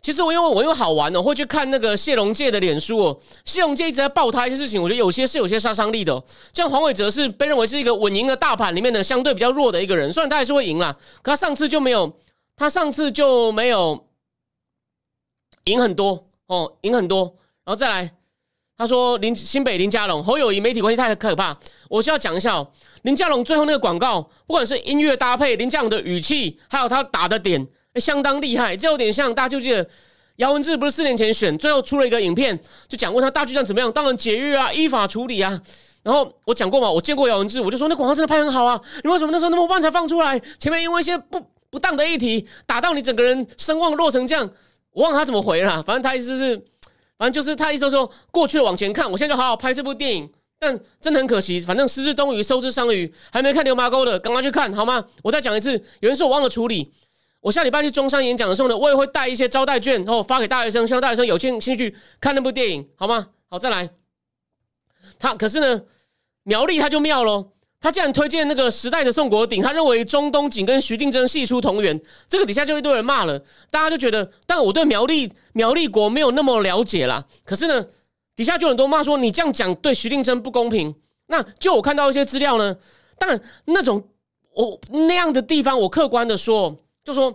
[0.00, 3.20] 其实我因为我因为好玩哦，会去看那个谢龙介的脸书哦。
[3.44, 6.22] 谢龙介一直在爆他一些事情，我觉得有些是有些杀伤力的。
[6.52, 12.16] 像黄伟哲是被认为是一个稳赢的大盘里面的相对比较弱的一个人，虽然他还是会赢啦，可他上次就没有，
[12.54, 14.06] 他上次就没有
[15.64, 17.34] 赢很多哦，赢很多。
[17.64, 18.14] 然后再来，
[18.78, 22.70] 他说林新北林家龙侯友谊媒体关系太可怕，我需要讲一下哦。
[23.02, 27.66] 林家龙最后那个广告，不管是音乐搭配林家龙的语气，还有他打的点。
[27.96, 29.84] 相当厉害，这有点像大家就记得
[30.36, 33.90] 姚文智不是四年前选，最后出了一个影片，就讲问他大巨蛋怎么样？
[33.90, 35.60] 当然节约啊，依法处理啊。
[36.04, 38.80] 然后我讲过嘛，我见过姚文智，我就说那广告真的拍很好啊。
[39.02, 40.38] 你为什么那时候那么晚才放出来？
[40.60, 44.48] 前面因为一些不不当的议题打到你整个人声望落成这样，
[44.92, 45.82] 我忘了他怎么回了。
[45.82, 46.64] 反正他意思是，
[47.18, 50.30] 反正就是他意思说过去往前看，我现在就好好拍这部电影。
[50.60, 53.12] 但真的很可惜，反正失之东隅，收之桑榆。
[53.30, 55.04] 还没看牛麻沟的，赶快去看好吗？
[55.22, 56.92] 我再讲一次，有人说我忘了处理。
[57.40, 63.28] 我下礼拜去中山演讲的时候呢，我也会带一些招待券，然后发给大学生，希望大学生有兴兴趣看那部电影，好吗？
[63.48, 63.88] 好，再来。
[65.20, 65.82] 他可是呢，
[66.42, 73.38] 苗栗他就妙喽，他竟然推荐那个时代的宋国鼎，他认为中东锦跟徐定珍系出同源，这个底下就一堆人骂了，
[73.70, 77.24] 大家就觉得，但我对苗栗苗栗国没有那么了解啦。
[77.44, 77.86] 可是呢，
[78.34, 80.94] 底下就很多骂说你这样讲对徐定珍不公平。
[81.26, 82.76] 那就我看到一些资料呢，
[83.18, 84.08] 但那种
[84.54, 86.76] 我那样的地方，我客观的说。
[87.04, 87.32] 就说，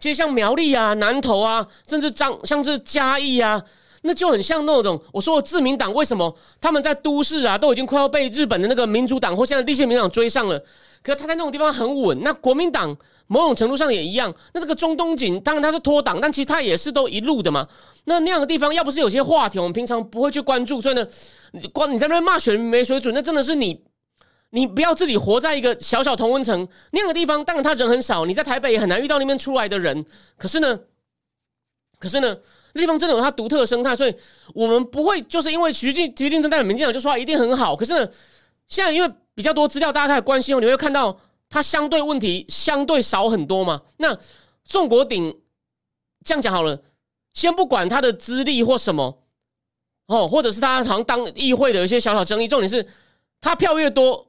[0.00, 3.62] 其实像苗栗啊、南投啊，甚至张像是嘉义啊，
[4.08, 10.58] 那就很像那种我说的自民党为什么他们在都市啊都已经快要被日本的那个民主党或现在立宪民主党追上了，
[11.02, 12.22] 可他在那种地方很稳。
[12.22, 14.34] 那国民党某种程度上也一样。
[14.54, 17.68] 那这个中东锦当然他是脱党，但其实他也是都一路的嘛。
[18.04, 21.06] 那那样的地方要不是有些话题我们平常不会去关注，所以呢，
[21.52, 23.84] 你光你在那边骂选民没水准，那真的是你。
[24.50, 30.02] 你不要自己活在一个小小同温层那样的地方，当然他人很少，你在台北也很难遇到那边出来的人。
[30.38, 30.80] 可是呢，
[31.98, 32.34] 可是呢，
[32.78, 34.14] 地方真的有它独特的生态，所以
[34.54, 37.76] 我们不会就是因为徐静徐定真代表民进党就说一定很好。
[37.76, 38.10] 可是呢，
[38.66, 43.82] 现在因为比较多资料，大家开始关心，你会看到它相对问题相对少很多嘛。
[43.98, 44.16] 那
[44.64, 45.40] 宋国鼎
[46.24, 46.82] 这样讲好了，
[47.34, 49.22] 先不管他的资历或什么
[50.06, 52.86] 哦，或者是他好像当议会的一些小小争议，重点是
[53.40, 54.26] 他票越多。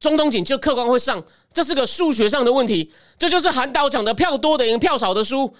[0.00, 2.92] 中东锦就客观会上，这是个数学上的问题。
[3.16, 5.54] 这就是韩导讲的票多的赢，票少的输。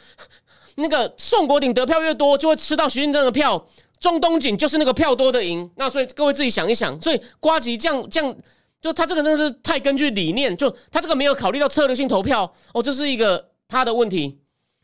[0.77, 3.67] 那个宋国鼎得票越多，就会吃到徐静正的票。
[4.01, 5.71] 中东锦就是那个票多的赢。
[5.77, 7.01] 那所以各位自己想一想。
[7.01, 8.37] 所以瓜吉这样这样，
[8.81, 14.39] 就他这个真的是太根据理念，就他这个没有考虑到策略性投票哦，这是一个他的问题。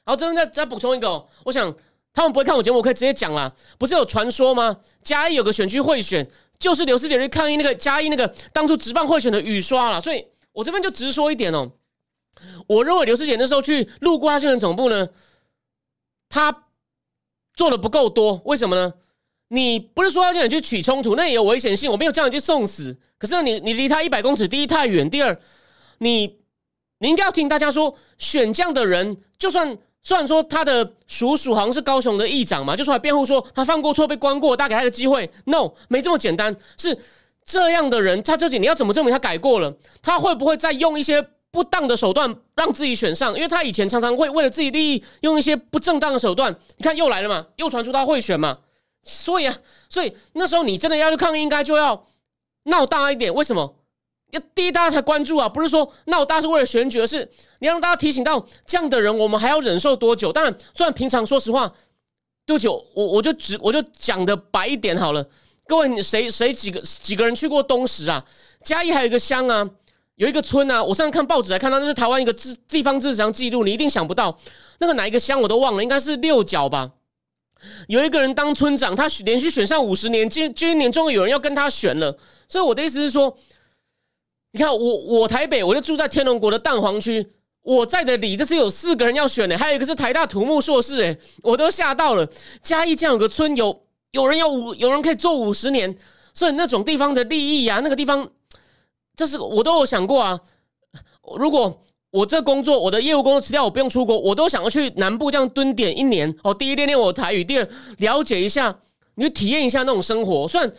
[0.04, 1.74] 好，这边再再补充一个，我想
[2.12, 3.52] 他们不会看我节目，我可以直接讲啦。
[3.78, 4.76] 不是有传说吗？
[5.02, 6.28] 嘉义有个选区会选。
[6.58, 10.22] 就是刘师姐去抗议那个嘉义那个当初直棒会选的雨刷了，所以
[10.52, 11.70] 我这边就直说一点哦，
[12.66, 15.08] 我认为刘师姐那时候去路过他竞选总部呢，
[16.30, 16.64] 他
[17.52, 18.94] 做的不够多，为什么呢？
[19.48, 22.96] 你不是说要叫你去取冲突，那也有危险性，我没有叫你去送死。
[23.18, 25.38] 可是你你离他一百公尺，第一太远，第二
[25.98, 26.38] 你
[27.00, 29.76] 你应该要听大家说，选这样的人就算。
[30.02, 35.30] 虽然说他的叔叔好像是高雄的议长嘛，就出来辩护说他犯过错被关过，大家给他一个机会。
[35.44, 36.56] No，没这么简单。
[36.78, 36.96] 是
[37.44, 39.76] 这样的人，他这几年要怎么证明他改过了？
[40.00, 43.34] 他会不会再用一些不当的手段让自己选上？
[43.34, 46.54] 因为他以前常常会为了自己利益用一些不正当的手段。
[46.76, 48.58] 你看又来了嘛，又传出他会选嘛。
[49.02, 49.56] 所以啊，
[49.88, 52.06] 所以那时候你真的要去抗议，应该就要
[52.64, 53.34] 闹大一点。
[53.34, 53.76] 为什么？
[54.32, 60.32] 要第一，大家才关注啊，不是说闹大是为了选举，而是你让大家提醒到这样的人，我们还要忍受多久？
[60.32, 61.72] 当然，虽然平常说实话，
[62.46, 65.26] 多久，我我就只我就讲的白一点好了。
[65.66, 68.24] 各位，你谁谁几个几个人去过东石啊？
[68.62, 69.68] 嘉义还有一个乡啊，
[70.20, 70.84] 有一个村啊。
[70.84, 74.38] 我上次看报纸还看到那是台湾一个自地方自治上记录，你一定想不到
[74.78, 76.90] 那个哪一个乡我都忘了，应该是六角吧。
[77.88, 82.16] 有一个人当村长，他连续选上五十年，今今年终于有人要跟他选了。
[82.46, 83.36] 所以我的意思是说。
[84.52, 87.24] 你看我我台北我就住在天龙国的蛋黄区，
[87.62, 92.28] 我在的里这是有四个人要选的，还有一个是台大土木硕士，诶，我都吓到了。
[92.60, 95.96] 嘉义这样有个村有有人要五有人可以做五十年，
[96.34, 98.28] 所以那种地方的利益啊，那个地方，
[99.20, 100.40] 这是我都有想过啊。
[101.36, 106.34] 如果我这工作我的业务工作辞掉，我不用出国，我都想要去南部这样蹲点一年。
[106.42, 108.74] 哦，第一练练我台语，第二了解一下，
[109.16, 110.48] 你体验一下那种生活。
[110.48, 110.72] 虽然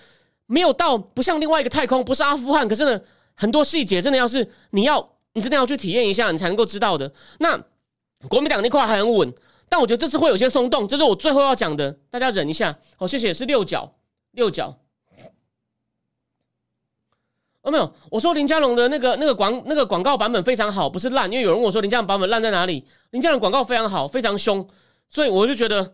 [0.47, 2.99] 没有到不像另外一个太空，不是阿富汗，可是呢。
[3.33, 7.11] 很多细节真的要是你要你真的要去体验一下，你才能够知道的。
[7.39, 7.59] 那
[8.27, 9.33] 国民党那块还很稳，
[9.67, 12.77] 但我觉得这次会有些松动，这是我最后要讲的，大家忍一下。
[12.97, 13.95] 好，谢谢，是六角，
[14.31, 14.77] 六角。
[17.63, 22.83] 哦，没有，我说林佳龙的那个那个广那个广告版本非常好，不是烂，因为有人问我说林佳龙版本烂在哪里？
[23.11, 24.67] 林佳龙广告非常好，非常凶，
[25.09, 25.93] 所以我就觉得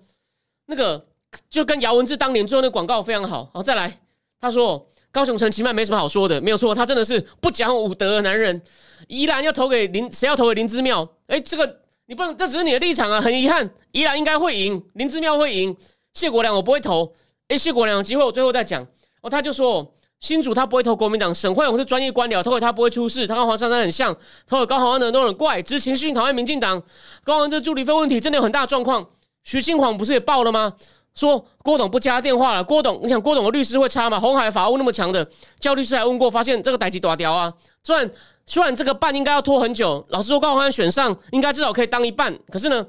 [0.68, 1.06] 那个
[1.50, 3.50] 就跟姚文智当年做那广告非常好。
[3.54, 4.00] 好，再来，
[4.40, 8.62] 他说高雄城奇迈没什么好说的，没有错，他真的是不讲武德的男人。
[9.08, 11.08] 宜兰要投给林，谁要投给林之妙？
[11.28, 13.20] 哎，这个你不能，这只是你的立场啊。
[13.20, 15.76] 很遗憾，宜兰应该会赢，林之妙会赢，
[16.14, 17.14] 谢国良我不会投。
[17.50, 18.86] 哎，谢国良有机会，我最后再讲。
[19.22, 23.28] 哦，他就说新主他不会投国民党，沈惠荣是专业官僚，投给他不会出事。
[23.28, 24.16] 他跟黄珊珊很像，
[24.48, 26.82] 投给高鸿安的都很怪，执情绪讨厌民进党。
[27.24, 29.08] 高鸿安这助理费问题真的有很大状况。
[29.44, 30.74] 徐庆煌不是也爆了吗？
[31.14, 32.64] 说郭董不加电话了。
[32.64, 34.20] 郭董，你想郭董的律师会差吗？
[34.20, 35.28] 红海法务那么强的，
[35.60, 37.54] 叫律师来问过，发现这个逮鸡大雕啊。
[37.84, 38.12] 虽然
[38.46, 42.38] 虽然这个办应该要拖很久，老实说高鸿安选上应该至少可以当一半。
[42.52, 42.86] 可是呢，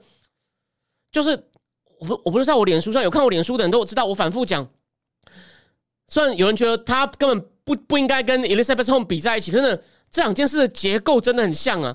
[1.12, 1.30] 就是
[2.00, 4.66] 我不我不是在我脸书上有看我脸书的人都知道，我反复讲。
[6.08, 11.94] 虽然有人觉得他根本不不应该跟 Elizabeth Home 比在一起，可是呢，这两件事的结构真的很像啊。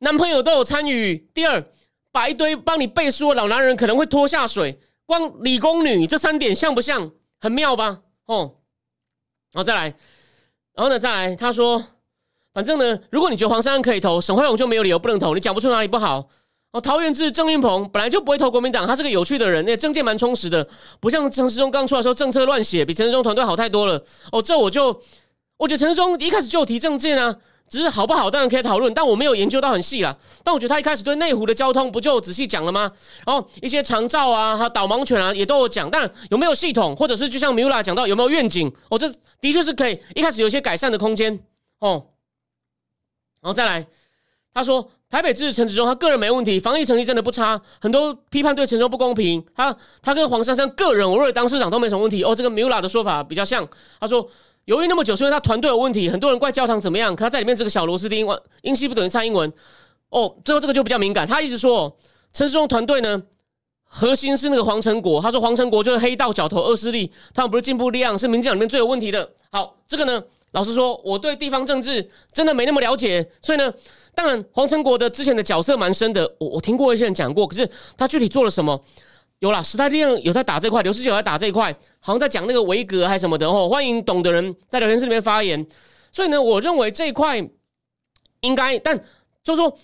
[0.00, 1.64] 男朋友都有参与，第二
[2.12, 7.10] 把一堆帮你背书的老男人可能会拖下水，光理工女这三点像不像？
[7.40, 8.02] 很妙吧？
[8.26, 8.56] 哦，
[9.52, 9.84] 然后再来，
[10.74, 11.82] 然后呢再来，他说，
[12.52, 16.28] 反正呢，如果你觉得黄珊珊可以投，沈慧荣就没有理由不能投，你讲不出哪里不好。
[16.72, 20.64] 哦，桃园志郑运鹏本来就不会投国民党，他是个有趣的人，那政见蛮充实的，
[21.00, 24.00] 不像陈时中刚出来的时候政策乱写，比陈时中团队好太多了。
[24.30, 25.02] 哦，这我就
[25.56, 27.36] 我觉得陈时中一开始就有提政见啊，
[27.68, 30.16] 只是好不好当然可以讨论，但我没有研究到很细啦。
[30.44, 32.92] 但我觉得他一开始对内湖的交通不就仔细讲了吗？
[33.26, 35.90] 然后一些长照啊，还有导盲犬啊，也都有讲。
[35.90, 38.72] 但有没有系统，或者是就像米拉讲到有没有愿景？
[38.90, 41.36] 哦，这的确是可以一开始有一些改善的空间
[41.80, 42.06] 哦。
[43.40, 43.84] 然后再来，
[44.54, 44.88] 他说。
[45.10, 47.60] 台北支持陈子忠，他个人没问题，防疫成绩真的不差。
[47.80, 52.22] 很多批判对陈忠不公平，他他跟黄珊珊个人，我认为当市长都没什么问题。
[52.22, 53.68] 哦，这个 Mula 的说法比较像，
[53.98, 54.26] 他说
[54.66, 58.24] 犹豫那么久是因为他团队有问题，很多人怪教堂怎么样，可他在里面这个小螺丝钉，
[58.62, 59.52] 英西不等于蔡英文。
[60.10, 61.96] 哦，最后这个就比较敏感，他一直说
[62.32, 63.20] 陈世忠团队呢，
[63.82, 69.28] 核心是那个黄成国，他说黄成国就是黑道角头恶势力，他们不是进步力量，是民进党里面最有问题的。
[69.50, 73.72] 好，这个呢，老实说，我对地方政治真的没那么了解，所以呢。
[74.12, 78.78] 当然，黄成国的之前的角色蛮深的，我我听过一些人讲过，可是他具体做了什么？
[79.38, 83.68] 有啦，时代力量有在打这块，刘世杰在打这一块，好像在讲那个维格还是什么的哦。
[83.68, 85.64] 欢迎懂的人在聊天室里面发言。
[86.10, 87.38] 所以呢，我认为这一块
[88.40, 88.98] 应该，但
[89.44, 89.78] 就是说，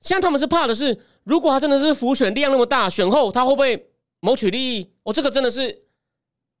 [0.00, 4.92] 现在他们是怕的是，如果他真的是浮选力量那么大，选后他会不会谋取利益？
[5.02, 5.82] 我这个真的是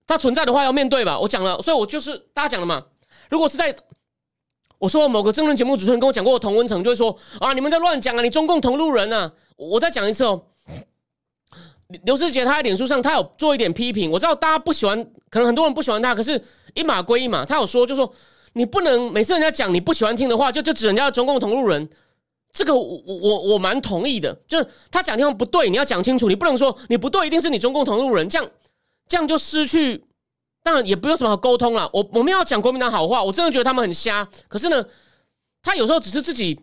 [0.04, 1.16] 他存在的话要面对吧。
[1.18, 2.84] 我讲了，所以我就是大家讲了嘛，
[3.30, 3.74] 如果是在。
[4.76, 9.32] 我说某个争论节目主持人跟我讲过，童文成就会说啊，你们在乱讲啊，你中共同路人啊！
[9.56, 10.44] 我再讲一次哦，
[12.02, 16.38] 刘世杰他在脸书上他有做一点批评，我知道大家不喜欢，可能很多人不喜欢他，可是
[16.74, 18.12] 一码归一码，他有说就说
[18.52, 21.88] 你不能每次人家讲你不喜欢听的话，就就指人家中共同路人，
[22.52, 28.50] 这个我我我蛮同意的，就是他讲地方不对，你要讲清楚，你不能说你不对，一定是你中共同路人，这样
[29.08, 30.04] 这样就失去。
[30.64, 31.88] 当然也不用什么好沟通了。
[31.92, 34.26] 我我们要讲国民党好话，我真的觉得他们很瞎。
[34.48, 34.82] 可是呢，
[35.62, 36.58] 他有时候只是自己，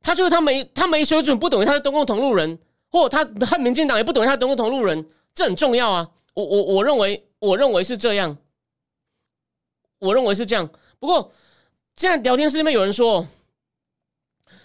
[0.00, 2.56] 他就是他没他没水准，不等于他是东共同路人，
[2.92, 6.08] 或他恨民进党也不等于他是东共同路人，这很重要啊。
[6.34, 8.38] 我我我认为我认为是这样，
[9.98, 10.70] 我认为是这样。
[11.00, 11.32] 不过
[11.96, 13.26] 现在聊天室里面有人说，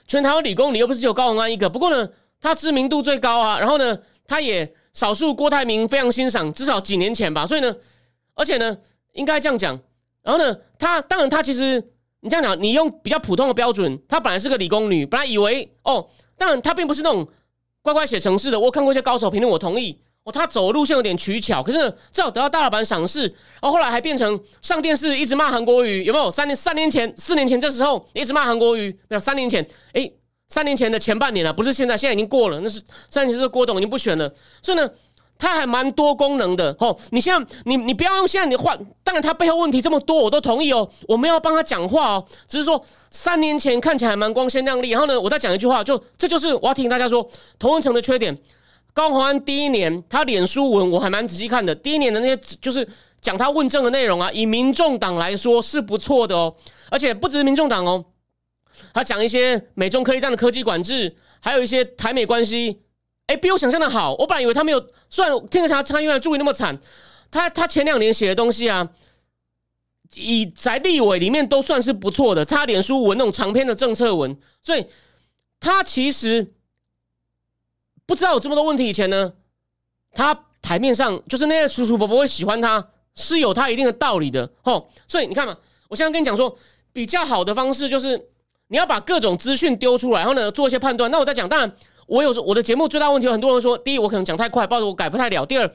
[0.06, 1.68] 全台湾理工你又不是只有高鸿安一个。
[1.68, 2.08] 不过呢，
[2.40, 7.48] 他知名度最高啊，然后呢，他也少数郭台铭非常欣赏，至少几年前吧。
[7.48, 7.76] 所以呢。
[8.36, 8.78] 而且呢，
[9.14, 9.80] 应该这样讲。
[10.24, 11.84] 然后呢，她当然，她其实
[12.20, 17.28] 你这样讲，你用比较普通的标准，她本来是个理工女，本来以为哦，当然她并不是那种
[17.82, 18.60] 乖乖写程式的。
[18.60, 23.24] 我看过一些高手评论，我同意哦，她走的路线有点取巧，可是至少得到大老板赏识。
[23.24, 26.30] 然后后来还变成上电视一直骂韩国瑜，有没有？
[26.30, 29.20] 三年三年前、四年前这时候一直骂韩国瑜，没有？
[29.20, 30.12] 三年前，哎，
[30.48, 34.88] 三年前的前半年了，不是现在，现在已经过了，那是三年前是郭董已经不选了，所以呢。
[35.42, 36.96] 它还蛮多功能的哦。
[37.10, 40.88] 你现在你你不要用现在你换，当然它背后问题这么多，我都同意哦。
[41.08, 44.92] 我们要帮他讲话哦，只是说三年前看起来蛮光鲜亮丽。
[44.92, 47.28] 然后呢，我再讲一句话，就这就是我要提醒大家说，
[47.58, 48.38] 同文成的缺点。
[48.94, 52.88] 高鸿安第一年他脸书文我还蛮仔细看的，第一年的那些就是
[53.20, 56.54] 讲他问政的内容啊，以民众党来说是不错的哦，
[56.92, 58.06] 而且不只是民众党哦，
[58.94, 62.82] 他讲一些美中科技战的科技管制，还有一些台美关系。
[63.32, 64.14] 哎，比我想象的好。
[64.16, 66.78] 我本来以为他没有，虽然听着他参议院助理那么惨，
[67.32, 68.90] 他他前两年写的东西啊，
[70.16, 72.44] 以在立委里面都算是不错的。
[72.44, 74.86] 他脸书文那种长篇的政策文，所以
[75.62, 76.54] 他其实
[78.06, 78.86] 不知道有这么多问题。
[78.86, 79.32] 以前呢，
[80.14, 84.52] 他台面上就是那些叔叔伯伯会喜欢他，是有他一定的道理的。
[84.62, 85.58] 吼，所以你看嘛，
[85.88, 86.58] 我现在跟你讲说，
[86.92, 88.30] 比较好的方式就是
[88.68, 91.10] 你要把各种资讯丢出来，然后呢做一些判断。
[91.10, 91.74] 那我在讲，当然
[92.12, 95.74] 我有时我的节目最大问题，有很多人说，第一我可能讲太快，不知道我改不太了；第二，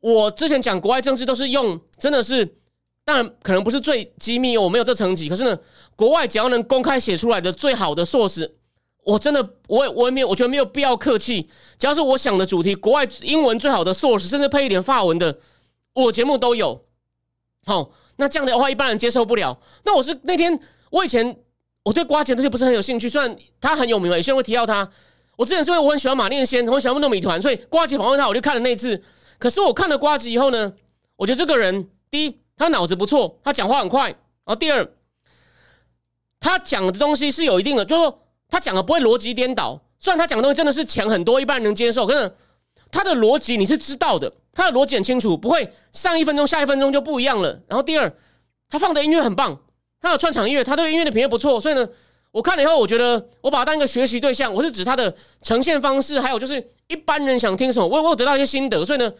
[0.00, 2.56] 我之前讲国外政治都是用真的是，
[3.04, 5.56] 当然可能不是最机密，我没有这层级，可是呢，
[5.94, 8.56] 国外只要能公开写出来的最好的硕士。
[9.04, 11.48] 我真的，我也我也没有，我觉得没有必要客气。
[11.78, 15.38] 只要是我想的主题，国外英文最好的硕士甚至配一点法文的，
[15.92, 16.84] 我节目都有。
[17.64, 19.56] 好，那这样的话一般人接受不了。
[19.84, 20.58] 那我是那天，
[20.90, 21.36] 我以前
[21.84, 24.90] 我对瓜钱东西不是很有兴趣，虽然他很有名，有些人会提到他。
[25.36, 29.02] 我之前是因为我很喜欢马念先，很喜欢弄米团，所以瓜姐访问他，我就看了那次。
[29.38, 30.72] 可是我看了瓜子以后呢，
[31.16, 34.14] 我觉得这个人，第一，他脑子不错，他讲话很快；然
[34.46, 34.88] 后第二，
[36.40, 38.20] 他讲的东西是有一定的，就是说。
[38.50, 42.32] 他讲的不会逻辑颠倒，虽然他讲的东西真的是强很多，一般人能接受，可是
[42.92, 47.60] 他的逻辑你是知道的，他的逻辑很清楚，不会上一分钟下一分钟就不一样了。
[47.66, 48.14] 然后第二，
[48.68, 49.60] 他放的音乐很棒，
[50.00, 51.88] 他有串场音乐，他对音乐的品味不错，所以呢，
[52.34, 59.12] 我看了以后，我觉得我把他当一个学习对象，我是指他的呈现方式，还有就是一般人想听什么，我我有得到一些心得，所以呢，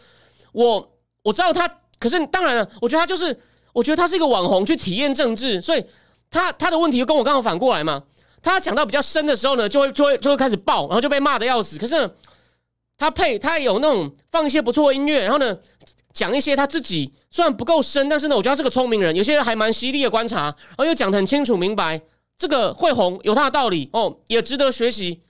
[0.51, 0.91] 我
[1.23, 1.65] 我知道他，
[1.97, 3.39] 可是当然了，我觉得他就是，
[3.71, 5.85] 我觉得他是一个网红去体验政治，所以
[6.29, 8.03] 他他的问题就跟我刚好反过来嘛。
[8.43, 11.79] 他讲到比较深的时候呢，就会就会就会开始爆，然后就被骂的要死。
[11.79, 12.11] 可是
[12.97, 15.57] 他配他有那种放一些不错的音乐，然后呢
[16.11, 21.99] 讲一些他自己虽然不够深，但是呢我觉得他是个聪明人，有些人还蛮犀利的观察，然后又讲得很清楚明白，
[22.37, 25.21] 这个会红有他的道理哦，也值得学习。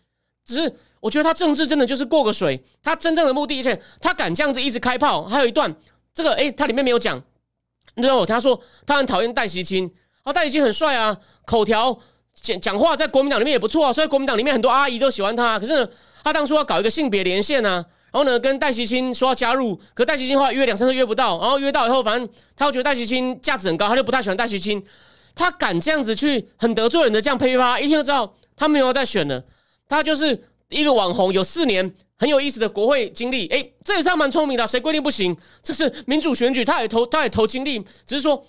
[0.45, 5.25] 只是我觉得他政治真的就是过个水，他真正的目的，而且他敢这样子一直开炮。
[5.25, 5.75] 还有一段
[6.13, 7.21] 这个哎，他里面没有讲，
[7.95, 9.91] 你知道他说他很讨厌戴习清，
[10.23, 11.99] 啊戴习清很帅啊，口条。
[12.41, 15.57] 讲讲话在国民党里面也不错啊，所以国民党里面很多阿姨都喜欢他。
[15.57, 15.89] 可是
[16.21, 17.75] 他当初要搞一个性别连线啊，
[18.11, 24.83] 然后呢跟戴习清说要加入，可戴习清话约两三次约不到，然后约到以后，反正他又觉得戴习清价值很高，他就不太喜欢戴习清。
[25.35, 29.43] 他敢这样子去很得罪人的这样呸啪，一听就知道他没有再选了。
[29.87, 33.45] 他就是一个网红，有四年很有意思的国会经历。
[33.47, 34.65] 哎，这也是蛮聪明的。
[34.65, 35.35] 谁规定不行？
[35.61, 38.45] 这是民主选举，他也投，他也投经历，只是说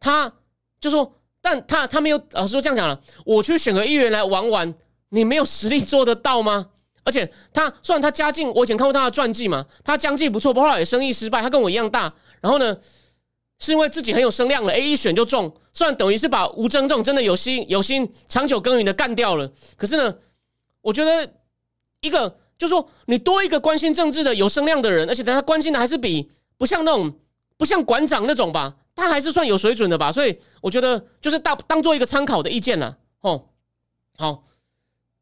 [0.00, 0.32] 他
[0.80, 1.12] 就说。
[1.42, 4.74] 但他他没有老师说这样讲了，我去选个议员来玩玩，
[5.10, 6.70] 你没有实力做得到吗？
[7.04, 12.12] 而且他虽然他家境，我以前看过他的传记嘛，他家境不错，不过也生意失败，他跟我一样大。
[12.40, 12.76] 然后呢，
[13.58, 19.50] 是因为自己很有声量了，A 一选就中，虽然等于是把吴征这种真的有心有心长久耕耘的干掉了。
[19.76, 20.14] 可是呢，
[20.82, 21.32] 我觉得
[22.00, 27.12] 一个就是说，你多一个关心政治的有声量的人，而且他关心的还是比不像那种
[27.56, 28.76] 不像馆长那种吧。
[28.94, 32.96] 他还是算有水准的吧，所以我觉得就是当当做一个参考的意见了。
[33.20, 33.44] 哦，
[34.16, 34.44] 好，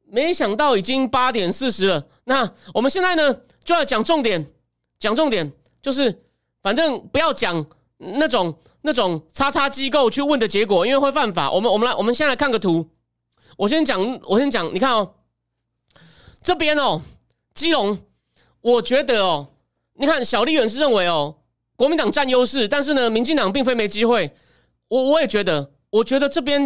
[0.05, 4.47] 没想到已经八点四十了，那我们现在呢就要讲重点，
[5.01, 6.23] 讲重点就是
[6.63, 7.67] 反正不要讲
[7.99, 11.51] 那种那种叉叉机构去问的结果，因为会犯法。
[11.51, 12.91] 我们我们来，我们先来看个图。
[13.57, 15.15] 我先讲，我先讲，你看哦，
[16.43, 17.01] 这边哦，
[17.55, 17.99] 基隆，
[18.61, 19.49] 我觉得哦，
[19.95, 21.37] 你看小丽远是认为哦。
[21.77, 24.33] 国民党占优势，但是呢，民进党并非没机会。
[24.87, 26.65] 我我也觉得，我觉得这边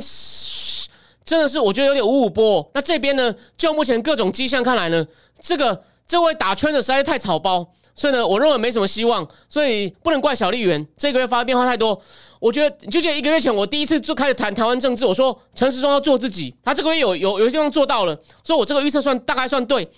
[1.24, 2.70] 真的是，我觉得有点五五波。
[2.74, 5.06] 那这边呢，就目前各种迹象看来呢，
[5.40, 9.28] 这个这位打圈的实在是太草包，所以呢，我认为没什么希望。
[9.48, 12.00] 所以不能怪小丽媛，这个月发生变化太多。
[12.40, 19.90] 我觉得，就记得一个月前我第一次就开始谈台湾政治，我说陈时中要做自己，他这个月有有有些地方做到了，所以我这个预测算大概算对。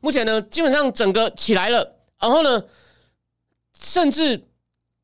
[0.00, 2.64] 目前呢，基本上整个起来了，然后呢，
[3.78, 4.48] 甚至。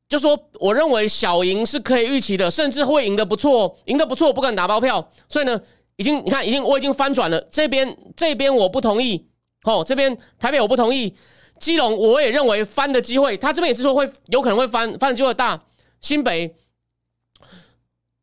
[0.09, 5.07] 就说，我认为小赢是可以预期的，甚至会赢得不错，赢得不错，不敢打包票。
[5.27, 5.61] 所以呢，
[5.97, 7.39] 已经你看，已经我已经翻转了。
[7.51, 9.27] 这边这边我不同意，
[9.65, 11.13] 哦，这边台北我不同意。
[11.59, 15.61] 基隆我也认为翻的机会，他这边也是说会有可能会翻，翻的机会大。
[16.01, 16.55] 新北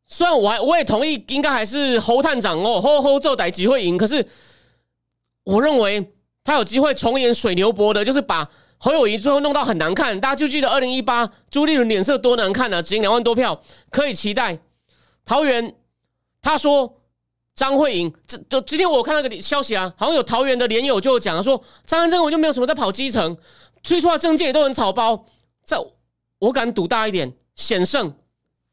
[0.06, 4.26] 虽然我还我也同意，应该还是侯探长哦，吼吼做歹机会赢，可是
[5.44, 6.12] 我认为
[6.42, 8.48] 他有机会重演水牛博的，就是把。
[8.78, 14.58] 侯友谊最后弄到很难看，大家就记得二零一八朱立伦脸色多难看呢，只赢两万多票，可以期待。
[15.24, 15.74] 桃园
[16.42, 17.00] 他说
[17.56, 23.36] 张会赢，这就今天我看到个消息啊，好像有桃园的连友就讲说张安正我就没有什么在跑基层，
[23.82, 25.26] 推出来政界也都很草包，
[25.64, 25.78] 在
[26.38, 28.14] 我敢赌大一点，险胜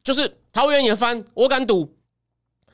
[0.03, 1.95] 就是桃园也翻，我敢赌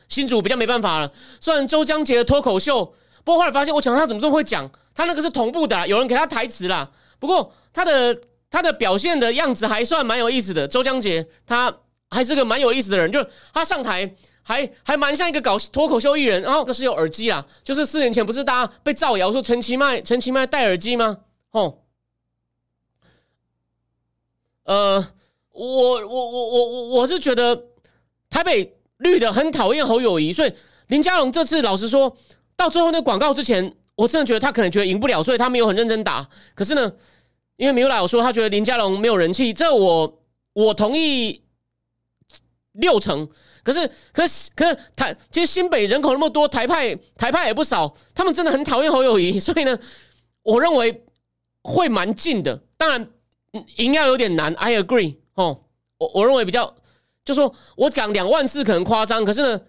[0.08, 1.12] 新主比较没办法了。
[1.40, 2.84] 虽然周江杰的脱口秀，
[3.24, 6.90] 不过后来发现我讲他怎么这么会讲，他那个是同步的，有人给他台词啦。
[7.20, 10.68] 不过他的他的表现的样子还算蛮有意思的。
[10.68, 11.72] 周江杰他
[12.10, 14.12] 还是个蛮有意思的人，就他上台
[14.50, 16.42] 还还蛮像一个搞脱口秀艺人。
[16.42, 21.20] 然后可是有耳机啊，就是四年前不是大家被造谣说陈其迈陈其迈戴耳机吗？
[21.52, 21.78] 哦，
[24.64, 25.08] 呃，
[25.52, 27.66] 我我我我我我是觉得
[28.28, 30.52] 台北绿的很讨厌侯友谊，所以
[30.88, 32.18] 林佳龙这次老实说
[32.56, 36.28] 到最后那广告之前，我真的觉得他可能觉得赢不了，所以他没有很认真打。
[36.56, 36.92] 可是呢，
[37.58, 40.24] 因为米有来我说他觉得林佳龙没有人气，这我
[40.54, 41.44] 我同意
[42.72, 43.30] 六成。
[43.64, 49.78] 可是，可是，可是台其实新北人口那么多，台派台派也不少，他们真的很讨厌侯友谊， 所以呢，
[50.44, 51.06] 我认为
[51.64, 52.62] 会蛮近的。
[52.78, 53.10] 当然，
[53.78, 55.62] 赢要有点难，I agree 哦。
[55.98, 56.74] 我我认为比较，
[57.26, 59.62] 就说我讲两万四可能夸张，可是呢，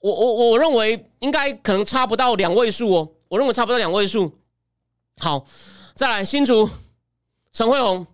[0.00, 3.08] 我我我认为应该可能差不到两位数哦。
[3.28, 4.38] 我认为差不到两位数。
[5.18, 5.46] 好，
[5.94, 6.68] 再来新竹
[7.52, 8.06] 沈惠宏，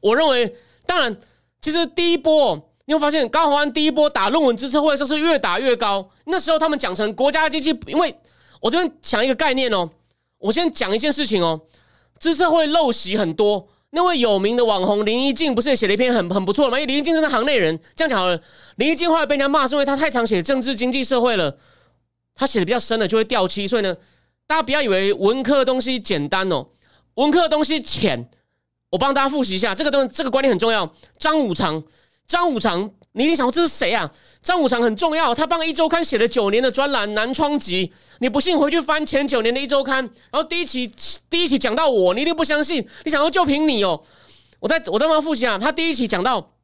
[0.00, 0.54] 我认为
[0.86, 1.16] 当然，
[1.60, 2.70] 其实第一波。
[2.86, 6.10] 你会发现高鸿安第一波打论文支持会的时候是越打越高。
[6.26, 8.14] 那时候他们讲成国家机器，因为
[8.60, 9.88] 我这边讲一个概念哦，
[10.38, 11.60] 我先讲一件事情哦，
[12.18, 13.68] 支持会陋习很多。
[13.90, 16.78] 那位有名的网红林一静不是也写了一篇很很不错的吗？
[16.78, 18.38] 因为林一静是行内人，这样讲好了。
[18.76, 21.56] 林一静后来被人家骂是因为他太常写政治经济社会了，
[22.34, 23.66] 他写的比较深了就会掉漆。
[23.66, 23.96] 所以呢，
[24.46, 26.66] 大家不要以为文科的东西简单哦，
[27.14, 28.28] 文科的东西浅。
[28.90, 30.92] 我帮大家复习一下这个东这个观念很重要。
[31.18, 31.82] 张五常。
[32.26, 34.10] 张五常，你一定想说这是谁啊？
[34.42, 37.86] 张五常很重要，他帮《一周刊》写了九年的专栏《南窗集》。
[38.18, 40.90] 你不信，回去翻前九年的《一周刊》，然后第一期
[41.28, 42.86] 第一期讲到我，你一定不相信。
[43.04, 44.02] 你想要就凭你哦？
[44.60, 45.58] 我在我在帮他复习啊。
[45.58, 46.54] 他第一期讲到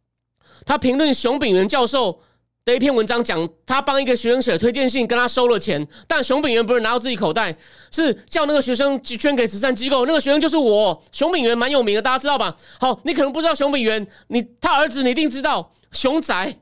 [0.64, 2.20] 他评论熊炳元教授
[2.64, 7.56] 的一篇文章，讲他帮一个学生写推荐信，跟他收了钱，但熊炳元不是拿到自己口袋，
[7.90, 10.04] 是叫那个学生捐给慈善机构。
[10.06, 12.54] 那个学生就是我，熊炳元蛮有名的，大家知道吧？
[12.78, 15.72] 好，你可能不知道熊炳元，你他儿子你一定知道。
[15.92, 16.54] 熊仔，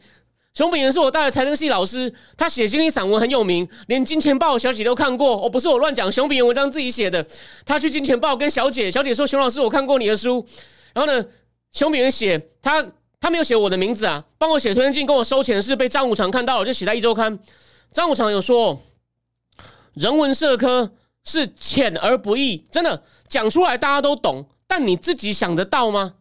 [0.55, 5.45] 熊炳元是我带的财政系老师，他写经济散文很有名，连金钱豹小姐都看过。
[5.45, 7.27] 哦，不是我乱讲，熊炳元文章自己写的。
[7.67, 10.47] 他去金钱豹跟小姐，小姐说：“熊老师，我看过你的书。”
[10.95, 11.23] 然后呢，
[11.73, 12.83] 熊炳元写他
[13.21, 17.39] 他没有写我的名字啊，帮我写推荐信跟我收钱是被张五常看到了，就写在一周刊。
[17.93, 18.81] 张五常有说，
[19.95, 20.93] 人文社科
[21.25, 26.15] 是浅而不易，真的讲出来大家都懂，但你自己想得到吗？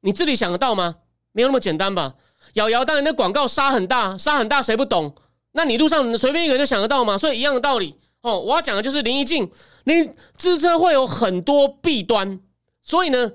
[0.00, 0.96] 你自己想得到吗？
[1.32, 2.14] 没有那么简单吧？
[2.54, 5.14] 瑶瑶，当然那广告杀很大，杀很大，谁不懂？
[5.52, 7.18] 那你路上随便一个人就想得到吗？
[7.18, 8.38] 所以一样的道理哦。
[8.38, 9.50] 我要讲的就是林一静，
[9.84, 12.40] 你自车会有很多弊端，
[12.82, 13.32] 所以呢，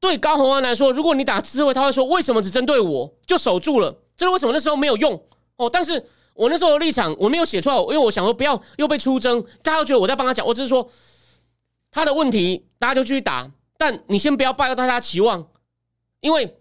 [0.00, 3.94] 对高宏安来说，如果你打自车会，他会说为什么只针对我就守住了？
[4.16, 5.20] 这是为什么那时候没有用
[5.56, 5.68] 哦？
[5.70, 10.46] 但是我那时候的立场我没有写出来，因为我想说不要又被出征，大家觉得我在帮他讲。
[10.46, 10.88] 我只是说
[11.90, 15.46] 他的问题，大家就继续打，但你先不要抱大家期望，
[16.20, 16.54] 因为。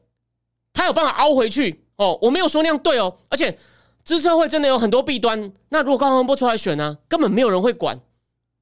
[0.73, 3.57] 他有办法凹回去哦，我没有说那样对哦，而且
[4.05, 5.51] 支策会真的有很多弊端。
[5.69, 7.99] 那如果高鸿波出来选呢，根本没有人会管，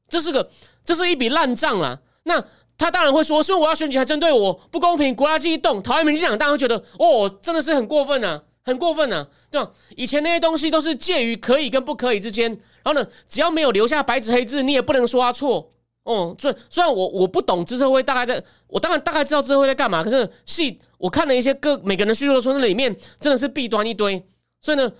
[0.07, 0.49] 这是个
[0.85, 1.99] 这是一笔烂账啊。
[2.23, 2.41] 那
[2.77, 9.71] 他当然会说，所以我要选举还针对我不公平，国家机动讨厌民进党，当然会觉得哦，真的是很过分呐，很过分呐，对吧？
[9.95, 12.49] 以前那些东西都是介于可以跟不可以之间，
[12.83, 15.71] 然后呢，只要没有留下白纸黑字，你也不能说他错。
[16.03, 24.23] 哦，虽虽然我我不懂资策会大概在，我当然大概知道资策会在干嘛，可是细我看了一些各每个人叙述说那里面真的是弊端一堆，
[24.61, 24.91] 所以呢，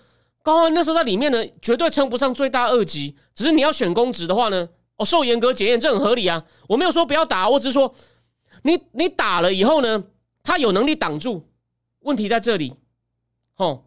[0.42, 4.68] 高安那时候在里面呢绝对称不上罪大恶极，只是你要选公职的话呢，
[4.98, 7.94] 哦受严格检验这很合理啊，我没有说不要打，我只是说
[8.64, 10.04] 你你打了以后呢，
[10.44, 11.48] 他有能力挡住，
[12.00, 12.74] 问题在这里，
[13.58, 13.84] 哦，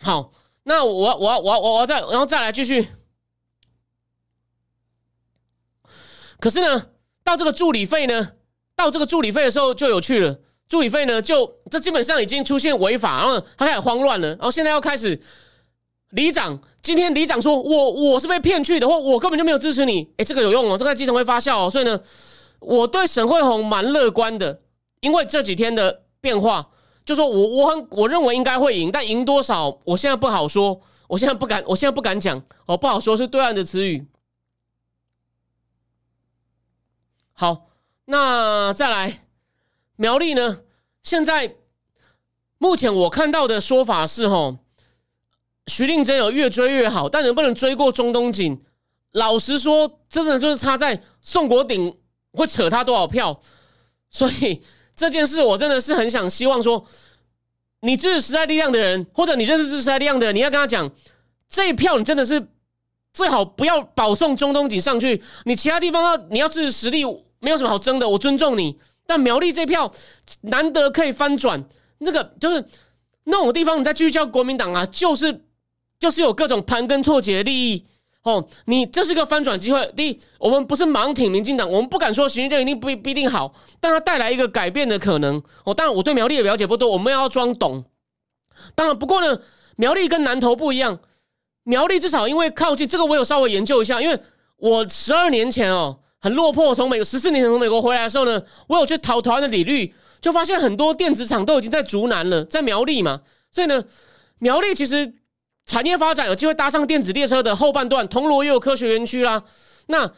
[0.00, 2.88] 好，那我我我我我再然后再来继续。
[6.40, 6.86] 可是呢，
[7.22, 8.32] 到这个助理费呢，
[8.76, 10.38] 到这个助理费的时候就有趣了。
[10.68, 14.28] 助理费呢，就这基本上已经出现违法，然后他开始慌乱了。
[14.28, 15.18] 然后现在要开始，
[16.14, 20.08] 里长今天里长说我我是被骗去的，或我根本就没有支持你。
[20.16, 21.68] 哎，这个有用哦，这个基层会发酵哦。
[21.70, 22.00] 所以呢，
[22.60, 24.60] 我对沈惠红蛮乐观的，
[25.00, 26.70] 因为这几天的变化，
[27.04, 34.06] 就说我我很我认为应该会赢，但赢多少，我现在不好说，我现在不敢，我现在不敢讲哦，不好说，是对岸的词语。
[37.32, 37.66] 好，
[38.04, 39.26] 那再来
[39.96, 40.60] 苗栗呢？
[41.02, 41.56] 现在
[42.58, 44.58] 目前我看到的说法是，吼，
[45.66, 48.60] 徐令真有越追越好，但能不能追过中东锦？
[49.12, 51.96] 老实说，真的就是差在宋国鼎
[52.32, 53.40] 会扯他多少票。
[54.10, 54.62] 所以
[54.94, 56.84] 这件事，我真的是很想希望说，
[57.80, 60.90] 你支持时代力量的人，或者你认识支持时代力量的人，你要跟他讲，
[61.48, 62.48] 这一票你真的是。
[63.12, 67.04] 最好不要保送中东锦上去，你其他地方要你要支持实力，
[67.38, 68.76] 没有什么好争的，我尊重你。
[69.06, 69.92] 但苗栗这票
[70.40, 71.64] 难得可以翻转，
[72.04, 72.66] 这个就是
[73.22, 75.44] 那种地方，你再继续叫国民党啊，就是
[75.98, 77.84] 就是有各种盘根错节的利益
[78.22, 78.46] 哦。
[78.66, 79.92] 你这是个翻转机会。
[79.96, 85.42] 第一，我们不是盲挺民进党，我们不敢说行政一定不不一定好，但它带来一个改变的可能。
[85.64, 87.84] 哦，当然我对苗栗的了解不多，我们要装懂。
[88.74, 89.40] 当然，不过呢，
[89.76, 91.00] 苗栗跟南投不一样，
[91.64, 94.18] 苗栗至少因为靠近这个，我有稍微研究一下，因为
[94.56, 103.84] 我十二年前哦很落魄，从美十四年前从美国回来的时候呢，我有去讨台湾的履历，就发现很多电子厂都已经在竹南了，在苗栗嘛，所以呢，
[104.38, 105.12] 苗栗其实
[105.66, 109.42] 产业发展有机会搭上电子列车的后半段，铜锣也有科学园区啦。
[109.86, 110.10] 那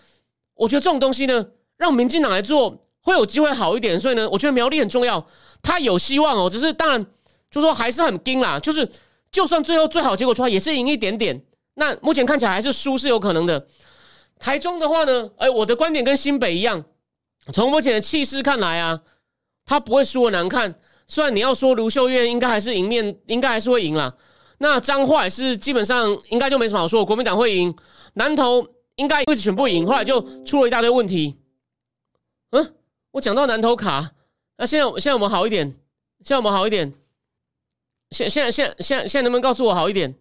[0.54, 5.24] 我觉得这种东西呢，让民进党来做会有机会好一点，所以呢，我觉得苗栗很重要，
[5.62, 7.06] 它有希望哦，只是当然
[7.50, 8.88] 就说还是很惊啦，就是
[9.30, 11.40] 就算最后最好结果出来，也是赢一点点。
[11.74, 13.66] 那目前看起来还是输是有可能的。
[14.38, 16.84] 台中的话呢，哎，我的观点跟新北一样，
[17.52, 19.00] 从目前的气势看来啊，
[19.64, 20.74] 他不会输的难看。
[21.06, 24.14] 虽然你要说卢秀燕应该还是赢面，应该还是会赢啦。
[24.58, 27.76] 那彰化也是基本上应该就没什么好说，国民党会赢。
[28.14, 31.38] 南投应该位置全部赢，后来就出了一大堆问题。
[32.50, 32.74] 嗯，
[33.10, 34.12] 我讲到南投卡，
[34.56, 35.66] 那现在现在我们好一点，
[36.20, 36.94] 现在我们好一点。
[38.10, 40.16] 现现在现现现在能不能告诉我好一点？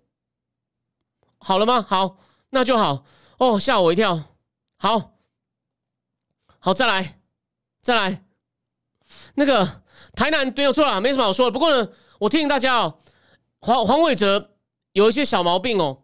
[1.38, 1.86] 好了吗？
[1.88, 2.18] 好，
[2.50, 3.06] 那就好。
[3.38, 4.24] 哦，吓我一跳！
[4.78, 5.14] 好，
[6.58, 7.20] 好，再来，
[7.82, 8.26] 再来。
[9.36, 9.84] 那个
[10.16, 11.52] 台南没有错啦，没什么好说的。
[11.52, 12.98] 不过呢，我提醒大家哦，
[13.66, 14.52] 黄黄伟哲
[14.94, 15.98] 有一些小毛病哦。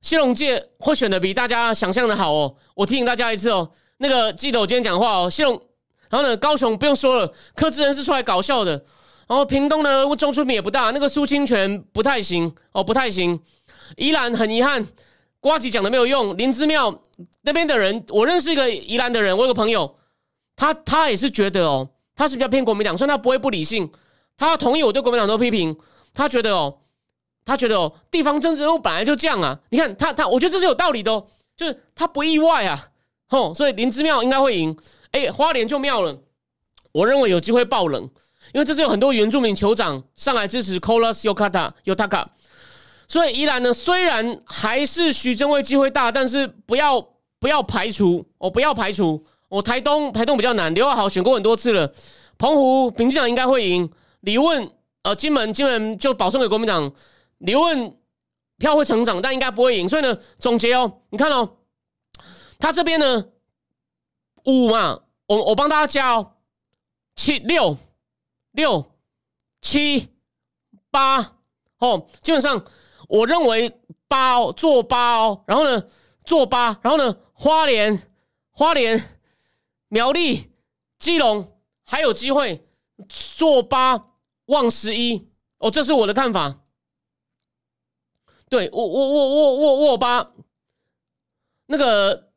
[0.00, 2.56] 谢龙介会选的比大家想象的好哦。
[2.74, 5.28] 我提醒大家一次哦，那个记得我今天讲话哦。
[5.28, 5.60] 谢龙，
[6.08, 8.72] 然后呢，高雄不用说了，柯志仁是出来搞笑的。
[9.28, 13.38] 然后屏东呢，中出名也不大，那个苏清泉不太行哦，不太行。
[13.98, 14.86] 宜兰很遗憾。
[15.38, 17.02] 瓜吉讲的没有用，林之妙
[17.42, 19.98] 那边的人，我认识一个宜兰的人，我有个朋友，
[20.56, 23.92] 他他也是觉得哦，他是比较偏国民党，虽然他不会不理性，
[24.38, 25.76] 他同意我对国民党都批评，
[26.14, 26.78] 他觉得哦，
[27.44, 31.26] 他觉得哦，地方政治人物本来就这样啊，你看他他，我觉得这是有道理的，哦，
[31.56, 32.88] 就是他不意外啊，
[33.28, 34.76] 吼，所以林之妙应该会赢，
[35.10, 36.18] 哎，花莲就妙了，
[36.92, 38.02] 我认为有机会爆冷，
[38.52, 42.26] 因为这次有很多原住民酋长上来支持 Colas Yokata Yotaka。
[43.08, 47.06] 所以宜兰呢，虽然还是徐正伟机会大，但是不要
[47.38, 49.60] 不要排除哦，不要排除哦。
[49.60, 51.92] 台东台东比较难，刘亚豪选过很多次了。
[52.38, 53.90] 澎湖民进党应该会赢。
[54.20, 54.70] 李问
[55.02, 56.90] 呃，金门金门就保送给国民党。
[57.42, 57.96] 李问
[58.58, 59.88] 票会成长，但应该不会赢。
[59.88, 61.58] 所以呢，总结哦，你看哦，
[62.58, 63.26] 他这边呢
[64.46, 66.34] 五嘛，我我帮大家加哦，
[67.14, 67.76] 七六
[68.52, 68.92] 六
[69.60, 70.08] 七
[70.90, 71.36] 八
[71.78, 72.64] 哦，基本上。
[73.08, 73.78] 我认为
[74.08, 75.86] 八哦，做八哦，然后呢，
[76.24, 78.10] 做八，然后呢，花莲、
[78.52, 79.18] 花莲、
[79.88, 80.50] 苗栗、
[80.98, 82.66] 基隆还有机会
[83.10, 84.12] 做八
[84.46, 85.28] 望十一
[85.58, 86.61] 哦，这是我的看法。
[88.52, 90.30] 对，我我我我我我八，
[91.64, 92.28] 那个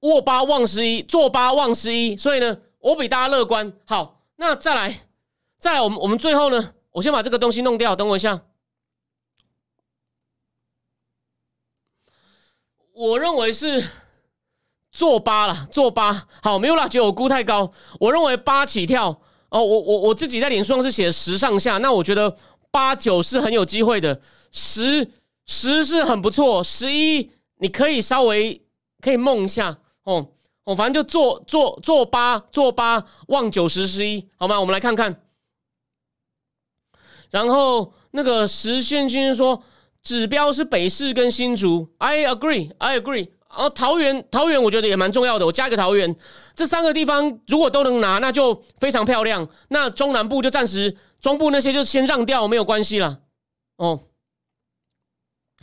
[0.00, 3.72] 握八望十一，做八望十一，所以呢，我比大家乐观。
[3.86, 5.08] 好，那再来，
[5.58, 8.42] 再来，我们我们最后呢，我先把这个东西弄掉，等我一下。
[12.92, 13.88] 我认为是
[14.90, 17.72] 做八了，做八好，没有啦，觉得我估太高。
[17.98, 19.08] 我认为八起跳
[19.48, 22.36] 哦，我我我自己在脸书上是写十上下，那我觉得
[22.70, 24.20] 八九是很有机会的，
[24.50, 25.10] 十
[25.46, 28.64] 十是很不错，十一你可以稍微
[29.00, 30.28] 可以梦一下哦，
[30.64, 34.60] 我反正就做做做八做八望九十十一好吗？
[34.60, 35.22] 我们来看看，
[37.30, 39.62] 然后那个石宪君说。
[40.04, 43.28] 指标是北市跟新竹，I agree, I agree。
[43.46, 46.16] 啊，桃园，桃园我觉得也蛮重要的，我加一个桃园。
[46.56, 49.48] 这三个地方如果都能拿，那就非常漂亮。
[49.68, 53.20] 那中南部就暂时，中部那些就先让掉，没有关系了。
[53.76, 54.00] 哦，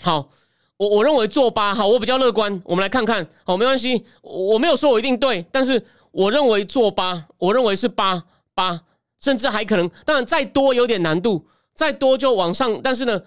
[0.02, 0.30] 好，
[0.78, 2.62] 我我认为做八好，我比较乐观。
[2.66, 8.24] 我们来看看，好，没关系，我没有说我一定对，但是我认为做八，我认为是八
[8.54, 8.82] 八，
[9.20, 13.22] 甚至还可能，当然再多有点难度，再多就往上，但是呢。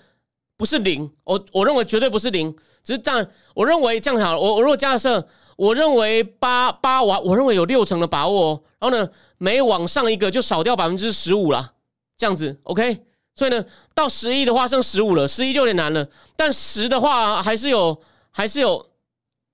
[0.54, 2.54] 不是零，我我认为绝对不是零，
[2.84, 3.26] 只是这样。
[3.52, 4.38] 我认为这样好了。
[4.38, 8.50] 我我如果假设，我认为八八我我认为有六成的把握。
[8.50, 11.72] 哦然后呢，每往上一个就少掉百分之十五了，
[12.16, 13.04] 这样子 OK。
[13.34, 13.64] 所以呢，
[13.94, 16.08] 到十一的话剩十五了，十一就有点难了。
[16.36, 18.90] 但十的话还是有，还是有，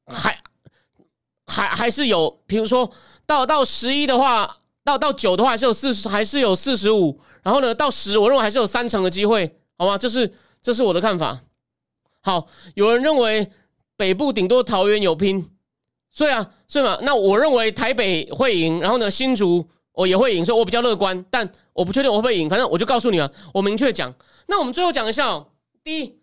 [0.06, 0.38] 还
[1.46, 2.40] 还还是有。
[2.46, 2.90] 比如说
[3.26, 7.20] 到到十一的话，到到九的话还是有四十，还是有四十五。
[7.42, 9.96] 然后呢，到十我认为还是有三成的机会，好吗？
[9.96, 10.34] 这是。
[10.60, 11.38] 这是我的看法。
[12.20, 13.52] 好，有人认为
[13.96, 15.48] 北部顶多桃园有拼，
[16.10, 19.68] 所以啊，所以嘛，那我认为台北会赢，然后呢，新竹
[19.98, 22.48] 我也会赢，所以我比较乐观，但我不确定我会不会赢。
[22.48, 24.14] 反正我就告诉你啊，我明确讲。
[24.46, 25.48] 那我们最后讲一下哦，
[25.82, 26.20] 第一，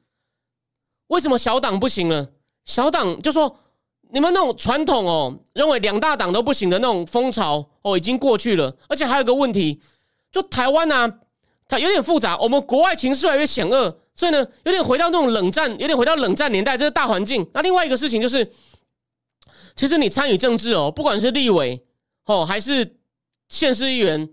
[1.08, 2.30] 为什么小党不行了？
[2.64, 3.60] 小党就说
[4.12, 8.74] 你们那种传统哦，认为两大党都不行的那种风潮哦，已经过去了。
[8.88, 9.82] 而且还有个问题，
[10.32, 11.20] 就台湾呢。
[11.68, 12.38] 它有点复杂。
[12.38, 17.44] 我们国外情势越来越险恶，所以呢，有点回到那种冷战，有点回到冷战年代这个大环境。
[17.56, 18.54] 那另外一个事情就是，
[19.76, 21.84] 其实你参与政治哦，不管是立委
[22.26, 22.98] 哦，还是
[23.56, 24.30] 县市议员，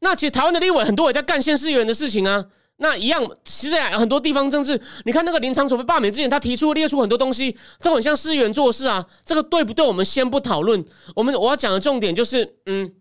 [0.00, 2.46] 那其实台湾的立委很多也在干县市议员的事情啊。
[2.78, 9.06] 那一样，其实很多地方政治，你看那个林长佐被罢免之前，他提出列出很多东西，都很像市议员做事啊。
[9.24, 9.86] 这个对不对？
[9.86, 10.84] 我们先不讨论。
[11.14, 12.92] 我们我要讲的重点就是，嗯，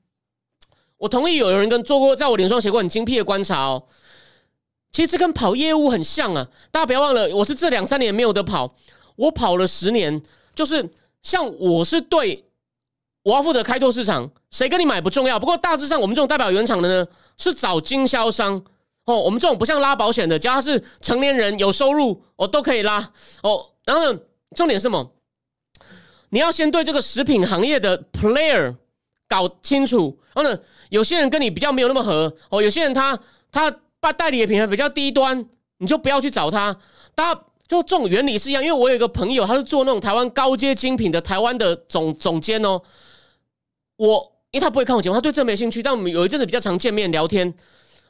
[0.97, 3.87] 我同意有人跟做过，在我脸上写过很精辟的观察哦。
[4.91, 6.47] 其实这跟跑业务很像啊。
[6.69, 8.75] 大家不要忘了，我是这两三年没有得跑，
[9.15, 10.21] 我跑了十年。
[10.53, 10.91] 就是
[11.23, 12.45] 像我是对，
[13.23, 15.39] 我要负责开拓市场，谁跟你买不重要。
[15.39, 17.07] 不过大致上，我们这种代表原厂的呢，
[17.37, 18.63] 是找经销商。
[19.05, 23.11] 哦，我们这种不像拉保险的，只要他是成年人有收入，我都可以拉。
[23.41, 24.19] 哦，然后呢，
[24.55, 25.11] 重点是什么？
[26.29, 28.75] 你要先对这个食品行业的 player
[29.27, 30.17] 搞清楚。
[30.33, 30.59] 然后呢，
[30.89, 32.33] 有些人跟你比较没有那么合。
[32.49, 33.19] 哦，有些人他
[33.51, 35.45] 他把代理的品牌比较低端，
[35.79, 36.77] 你就不要去找他。
[37.13, 38.63] 大家就这种原理是一样。
[38.63, 42.81] 因为我有一个朋友，他是做那种台湾高阶精品的台湾的总总监哦。
[44.01, 45.83] 我因为他不会看我节目，他对这没兴趣。
[45.83, 47.53] 但我们有一阵子比较常见面聊天。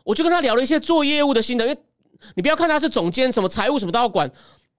[0.06, 1.78] 我就跟他聊了一些做业务的心得，因为
[2.36, 4.32] 你不要看他是总监，什么财务什么都要管。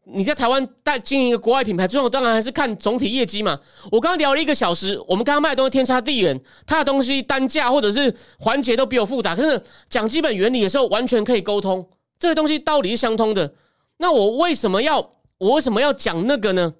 [0.04, 3.60] 你在台湾带经营一个国外品牌，最后当然还是看总体业绩嘛。
[3.90, 11.86] 我刚刚聊了一个小时，我们刚刚卖的东西天差地远，他的东西单价或者是环节都比我复杂，可是讲基本原理的时候完全可以沟通，
[12.18, 13.54] 这个东西道理是相通的。
[13.98, 16.72] 那我为什么要我为什么要讲那个呢？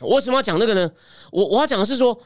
[0.00, 0.90] 我为什么要讲那个呢？
[1.32, 2.18] 我我要讲的是说，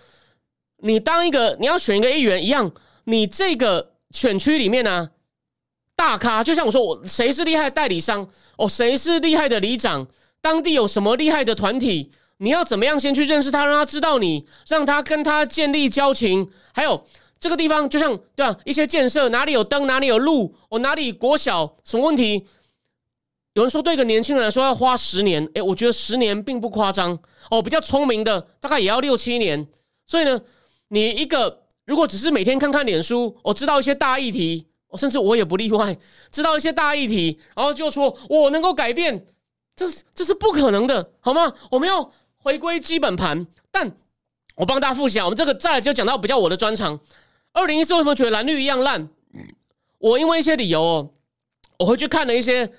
[0.83, 2.73] 你当一个你要选一个议员一样，
[3.05, 3.89] 你这个。
[4.13, 5.11] 选区里面呢，
[5.95, 8.29] 大咖就像我说，我谁是厉害的代理商
[8.59, 10.05] 哦，谁是厉害的里长，
[10.41, 16.51] 当地有什么厉害的团体，你要怎么样先去认识他，让他知道你，让他跟他建立交情。
[16.73, 17.07] 还有
[17.39, 18.59] 这个地方，就像对吧？
[18.65, 22.49] 一些建设哪里有灯，哪里有路，我哪里国小什么问题？
[23.55, 27.17] 有人说对一个年轻人来说要花十年，诶，我觉得十年并不夸张
[27.49, 27.63] 哦。
[27.63, 29.69] 比较聪明的大概也要六七年。
[30.09, 30.41] 所以呢，
[30.91, 31.63] 你一个。
[31.87, 35.99] 如果只是每天看看脸书，我知道一些大议题，我甚至我也不例外，
[36.31, 39.27] 知道一些大议题，然后就说我能够改变，
[39.75, 41.53] 这是这是不可能的，好吗？
[41.69, 43.45] 我们要回归基本盘。
[43.73, 43.91] 但
[44.55, 47.01] 我帮大家复习啊，我们这个再来就讲到比较我的专长。
[47.53, 49.09] 二零一四为什么觉得蓝绿一样烂？
[49.99, 51.11] 我因为一些理由哦，
[51.81, 52.71] 我回去看了一些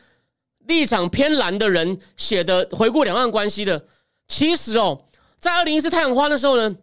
[0.67, 3.85] 立场偏蓝的人写的回顾两岸关系的。
[4.29, 5.03] 其实哦，
[5.37, 6.77] 在二零一四太阳花的时候呢，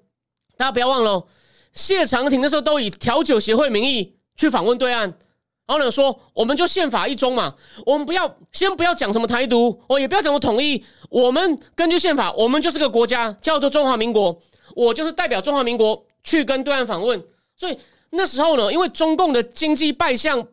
[0.59, 1.25] 大家不要忘了。
[1.73, 7.55] 谢长廷那时候都以调酒协会名义去访问对岸，然后呢说我们就宪法一中嘛，
[7.87, 14.37] 我们不要先不要讲什么台独哦，也不要讲什么统一，我们根据宪法，我们就是个国家，叫做中华民国，
[14.75, 17.23] 我就是代表中华民国去跟对岸访问。
[17.57, 17.79] 所以
[18.11, 20.45] 那时候呢，因为中共的经济败相，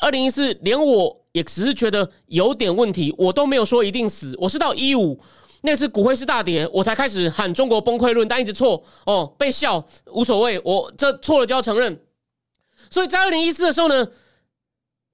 [0.00, 5.18] 二零一四连我也只是觉得有点问题，我都没有说一定死，我是到一五。
[5.62, 12.00] 那次股汇是大跌，我才开始喊中国崩溃论，但一直错哦，被笑无所谓，我这错了就要承认。
[12.88, 14.08] 所以在二零一四的时候呢，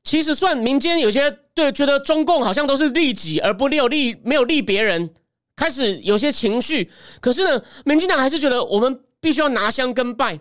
[0.05, 5.13] 其实算民间有些对觉得中共好像都是利己而不利有利没有利别人，
[5.57, 6.93] 开始有些情绪。
[7.21, 10.39] 可是呢，民进党还是觉得我们必须要拿香跟拜，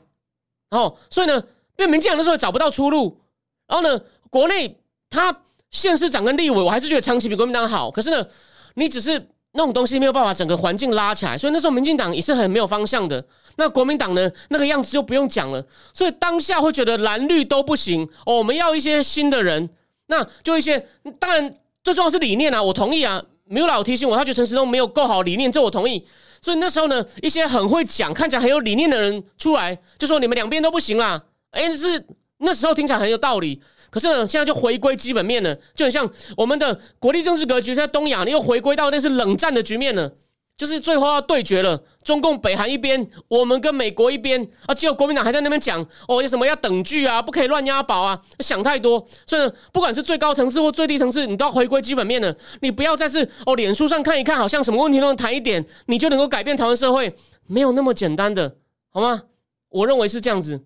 [0.70, 1.44] 哦，所以呢，
[1.76, 3.22] 被民进党那时候找不到出路，
[3.68, 4.00] 然后呢，
[4.30, 4.80] 国内
[5.10, 5.42] 他
[5.72, 7.90] 县市长跟立委，我还是觉得长期比国民党好。
[7.90, 8.28] 可是呢，
[8.76, 9.30] 你只是。
[9.56, 13.26] 那种东西没有办法整个环境拉起来，所以那时候民进党也是很没有方向的。
[13.56, 15.66] 那国民党呢，那个样子就不用讲了。
[15.94, 19.70] 所以当下会觉得蓝绿都不行哦，我们要一些新的人。
[20.08, 20.86] 那就一些，
[21.20, 23.24] 当然最重要是理念啊，我同意啊。
[23.48, 26.06] 没有老提醒我，他觉得陈时中没有够好理念，这我同意。
[26.42, 31.24] 所以那时候呢，一些很会讲、看起来很有理念的人出来，就说你们两边都不行啦。
[31.52, 32.04] 哎，是
[32.40, 33.62] 那时候听起来很有道理。
[33.96, 40.12] 可是呢，现在就回归基本面了，就很像我们的国际政治格局在东亚，你又回归到那是冷战的局面了，
[40.58, 41.82] 就是最后要对决了。
[42.04, 49.08] 中共北韩一边，我们跟美国一边啊，只有国民党还在那边讲哦，有什么要等距啊，不可以乱押宝啊，想太多。
[49.26, 52.36] 所以呢，不管是最高层次或最低层次，你都要回归基本面了。
[52.60, 57.16] 你不要再是哦，脸书上看一看，好像什么问题都能谈一点，你就能够改变台湾社会，
[57.48, 58.58] 没有那么简单的，
[58.90, 59.24] 好吗？
[59.70, 60.66] 我认为是这样子。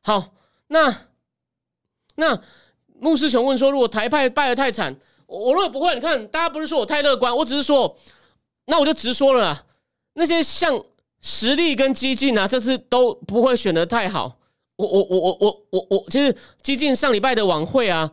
[0.00, 0.32] 好，
[0.68, 1.09] 那。
[2.20, 2.40] 那
[3.00, 4.94] 穆世雄问说：“如果台派败得太惨，
[5.26, 5.94] 我如果不会。
[5.94, 7.96] 你看，大家不是说我太乐观，我只是说，
[8.66, 9.64] 那我就直说了。
[10.12, 10.80] 那些像
[11.20, 14.36] 实力跟激进啊，这次都不会选的太好。
[14.76, 18.10] 我我我我我我我，其实激进上礼拜的晚会啊，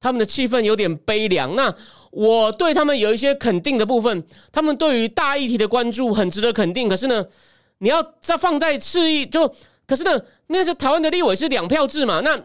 [0.00, 1.54] 他们的气氛有点悲凉。
[1.54, 1.74] 那
[2.10, 6.88] 我对他们有一些肯定的部分，他们对于大议题的关注很值得肯定。
[6.88, 7.24] 可是呢，
[7.78, 9.46] 你要再放在次议，就
[9.86, 12.20] 可是呢，那是台湾的立委是两票制嘛？
[12.20, 12.38] 那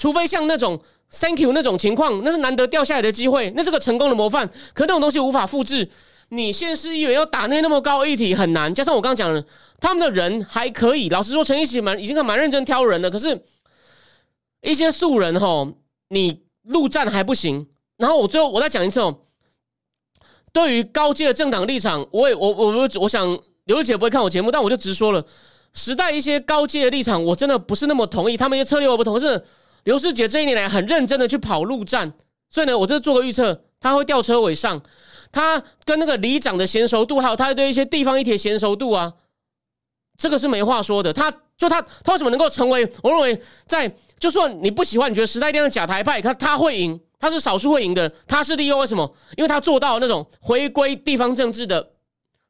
[0.00, 0.80] 除非像那种
[1.12, 4.48] Thank you 那种情况，那是难得掉下来的机会，那是个成功的模范。
[4.72, 5.90] 可那种东西无法复制。
[6.30, 9.44] 你现市议员要打那那么高议题很难，加上我刚刚讲了，
[9.78, 11.08] 他们的人还可以。
[11.10, 13.10] 老实说，陈奕迅蛮已经蛮认真挑人了。
[13.10, 13.44] 可是，
[14.62, 15.70] 一些素人哈，
[16.08, 17.66] 你陆战还不行。
[17.98, 19.18] 然后我最后我再讲一次哦，
[20.52, 25.22] 对于高阶的政党立场，我也我我我我想刘丽姐不会看我节目，但我就直说了，
[25.74, 28.36] 时代一些高阶的立场，我真的不是那么同意。
[28.36, 29.44] 他们一些策略我不同是。
[29.84, 32.12] 刘世杰这一年来很认真的去跑陆战，
[32.50, 34.82] 所以呢，我这做个预测，他会吊车尾上。
[35.32, 39.12] 他跟那个里长的娴熟度，还有他对一些地方议题娴熟度啊，
[40.18, 41.12] 这个是没话说的。
[41.12, 42.90] 他就他他为什么能够成为？
[43.00, 48.12] 我认为在就算你不喜欢，你觉得时代力量假台派，他他会赢，他是少数会赢的。
[48.26, 49.14] 他是利用为什么？
[49.36, 51.90] 因为他做到那种回归地方政治的，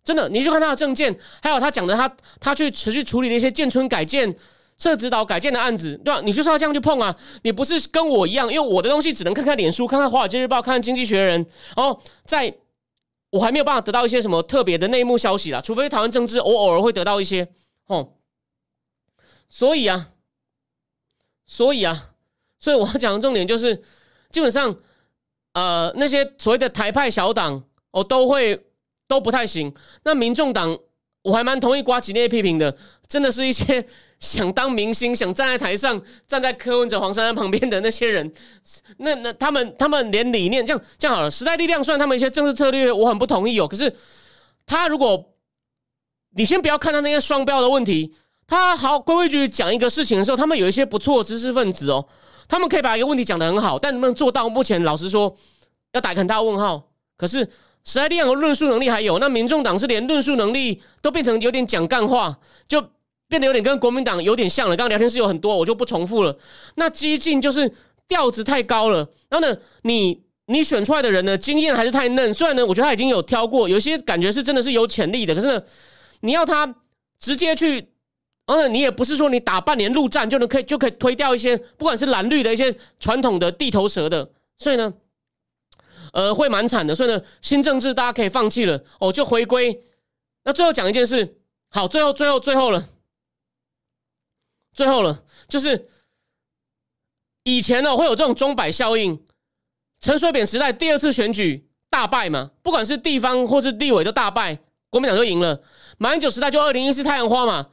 [0.02, 2.10] 真的，你去看他的政见，还有他讲的他
[2.40, 4.34] 他去持续处理那些建村改建。
[4.80, 6.20] 设指导改建的案子，对吧？
[6.24, 7.14] 你就是要这样去碰啊！
[7.42, 11.44] 你不是跟我一样，因为我的东西只能看看脸书、看看《华尔街日报》、看看《经济学人》，
[11.76, 12.52] 然后在
[13.30, 17.46] 我还没有办法得到一些什么特别的内幕消息啦，除非台湾政治，我偶尔会得到一些
[17.86, 18.14] 哦。
[19.50, 20.08] 所以啊，
[21.44, 22.12] 所以啊，
[22.58, 23.82] 所以我要讲的重点就是，
[24.30, 24.74] 基本上，
[25.52, 28.66] 呃，那些所谓的台派小党，哦，都会
[29.06, 29.74] 都不太行。
[30.04, 30.78] 那民众党，
[31.22, 32.76] 我还蛮同意瓜吉那些批评的，
[33.08, 33.86] 真的是一些。
[34.20, 38.30] 想当明星，想站在台上，站在柯文哲、黄珊珊旁边的那些人，
[38.98, 41.30] 那那他们他们连理念这样这样好了。
[41.30, 43.90] 时代力量虽然他们一些政治策略我很不同意哦，可是
[44.66, 45.32] 他如果
[46.34, 48.14] 你先不要看他那些双标的问题，
[48.46, 52.06] 他好规规矩矩讲一个事情的时候，他们有一些不错知识分子哦，
[52.46, 54.50] 他们可以把一个问题讲得很好，但能不能做到？
[54.50, 55.34] 目前老实说，
[55.92, 56.90] 要打个很大问号。
[57.16, 57.48] 可是
[57.84, 62.84] 实在力量的论述能力还有，那民众党是连论述能力都变成有点讲干话，就。
[63.30, 64.76] 变得有点跟国民党有点像了。
[64.76, 66.36] 刚刚聊天室有很多，我就不重复了。
[66.74, 67.72] 那激进就是
[68.08, 69.08] 调子太高了。
[69.28, 72.34] 然后呢，你你选出来的人呢，经验还是太嫩。
[72.34, 75.32] 虽然呢，我觉得他已经有挑过，有些感觉是真的是有潜力的。
[75.32, 75.62] 可是呢，
[76.22, 76.74] 你要他
[77.20, 77.86] 直接去，
[78.46, 84.28] 而且你也不是说你打半年陆战就能可以就可以推掉一些不管是蓝绿的一些传统的地头蛇的。
[84.58, 84.92] 所以呢，
[86.12, 86.94] 呃，会蛮惨的。
[86.94, 89.82] 所以呢，新政治大家可以放弃了哦，就回归。
[90.44, 91.38] 那最后讲一件事，
[91.68, 92.88] 好，最后最后最后了。
[94.72, 95.88] 最后了，就是
[97.42, 99.20] 以前呢会有这种钟摆效应，
[100.00, 104.58] 陈水扁时代第二次选举大败嘛，不管是地方或是立委都大败，
[104.88, 105.60] 国民党就赢了。
[105.98, 107.68] 马英九时代就二零一四太阳花嘛，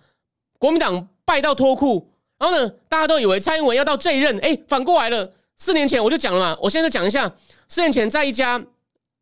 [0.58, 5.34] 国民党败到脱裤，然后呢大家都以为蔡英文要到这一任，哎，反过来了。
[5.58, 7.30] 四年前我就讲了嘛，我现在讲一下，
[7.68, 8.64] 四年前在一家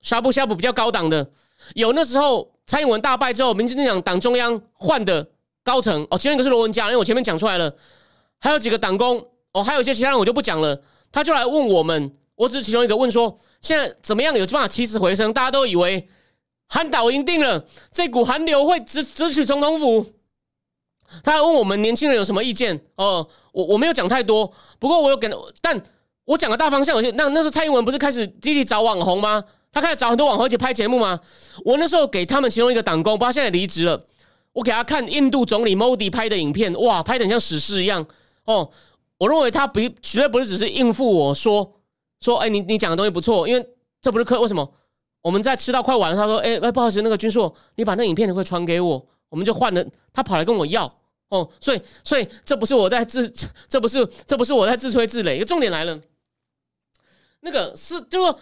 [0.01, 1.31] 呷哺呷哺比较高档的，
[1.73, 5.31] 有那时候蔡英文大败之后，民进党党中央换的。
[5.65, 7.75] 高层哦，其中一个是罗文佳，因为我前面讲出来了，
[8.39, 10.79] 还有几个党工哦，还有一些其他人我就不讲了。
[11.11, 15.33] 他就来问我们，我只是其中一个问说，现在怎么样有办法起死回生？
[15.33, 16.07] 大家都以为
[16.67, 20.05] 韩导赢定了，这股韩流会直直取总统府。
[21.23, 22.79] 他还问我们年轻人有什么意见？
[22.97, 25.27] 哦，我我没有讲太多，不过我有给，
[25.61, 25.81] 但
[26.25, 26.95] 我讲个大方向。
[26.95, 29.43] 有些那那时候蔡英文不是开始积极找网红吗？
[29.71, 31.19] 他开始找很多网红一起拍节目吗？
[31.63, 34.05] 我那时候给他们其中一个党工，不知道现在离职了。
[34.53, 38.05] 我给他看印度总理 Modi 拍的影片，哇，拍的像史诗一样
[38.45, 38.69] 哦。
[39.17, 41.73] 我认为他不绝对不是只是应付我说
[42.21, 43.69] 说，哎，你你讲的东西不错，因为
[44.01, 44.73] 这不是客为什么？
[45.21, 49.85] 我们在吃到快完了，他说，哎哎，不好意思，那个军硕，你把那影片你会传给我，我们就换了。
[50.13, 50.85] 他跑来跟我要
[51.29, 53.29] 哦，所以所以这不是我在自，
[53.67, 55.35] 这不是这不是我在自吹自擂。
[55.35, 55.99] 一个重点来了，
[57.45, 58.39] 那个是就说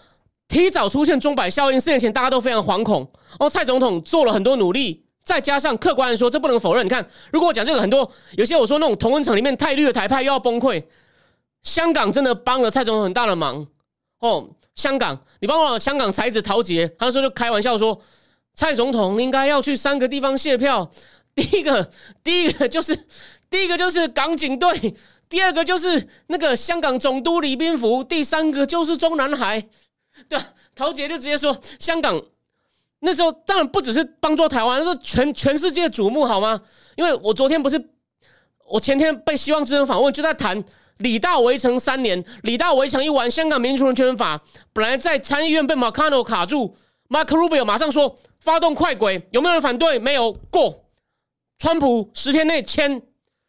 [0.47, 3.49] 提早出现钟摆效应，四年前大家都非常惶恐哦。
[3.49, 5.03] 蔡总统做了很多努力。
[5.25, 6.85] 再加上客观的说，这不能否认。
[6.85, 10.83] 你看，如果我讲这个，很多有些我说那种同温层里面太绿的台派又要崩溃。
[11.61, 13.65] 香港真的帮了蔡总统很大的忙
[14.19, 14.49] 哦。
[14.75, 18.01] 香港，你帮我香港才子陶杰，他说就开玩笑说，
[18.53, 20.91] 蔡总统应该要去三个地方卸票。
[21.33, 21.89] 第一个，
[22.21, 22.93] 第一个就是
[23.49, 24.93] 第一个就是港警队，
[25.33, 29.59] 第二个就是那个香港总督李宾福，第三个就是中南海。
[30.29, 30.37] 对，
[30.75, 32.23] 陶杰就直接说香港。
[32.99, 36.61] 那时候当然不只是帮助台湾，那是全全世界瞩目，好吗？
[36.97, 37.83] 因为我昨天不是，
[38.67, 40.63] 我前天被希望之声访问，就在谈
[40.97, 44.39] 李大围城三年，李大围城一完，香港民主人权法
[44.71, 46.75] 本来在参议院被马卡诺卡住
[47.09, 49.97] ，Mark Rubio 马上说发动快轨，有没有人反对？
[49.97, 50.83] 没有过，
[51.57, 53.01] 川普十天内签，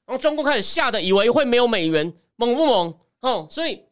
[0.06, 2.94] 然后中共开始吓得以为会没有美元，猛不猛？
[3.20, 3.84] 哦，所以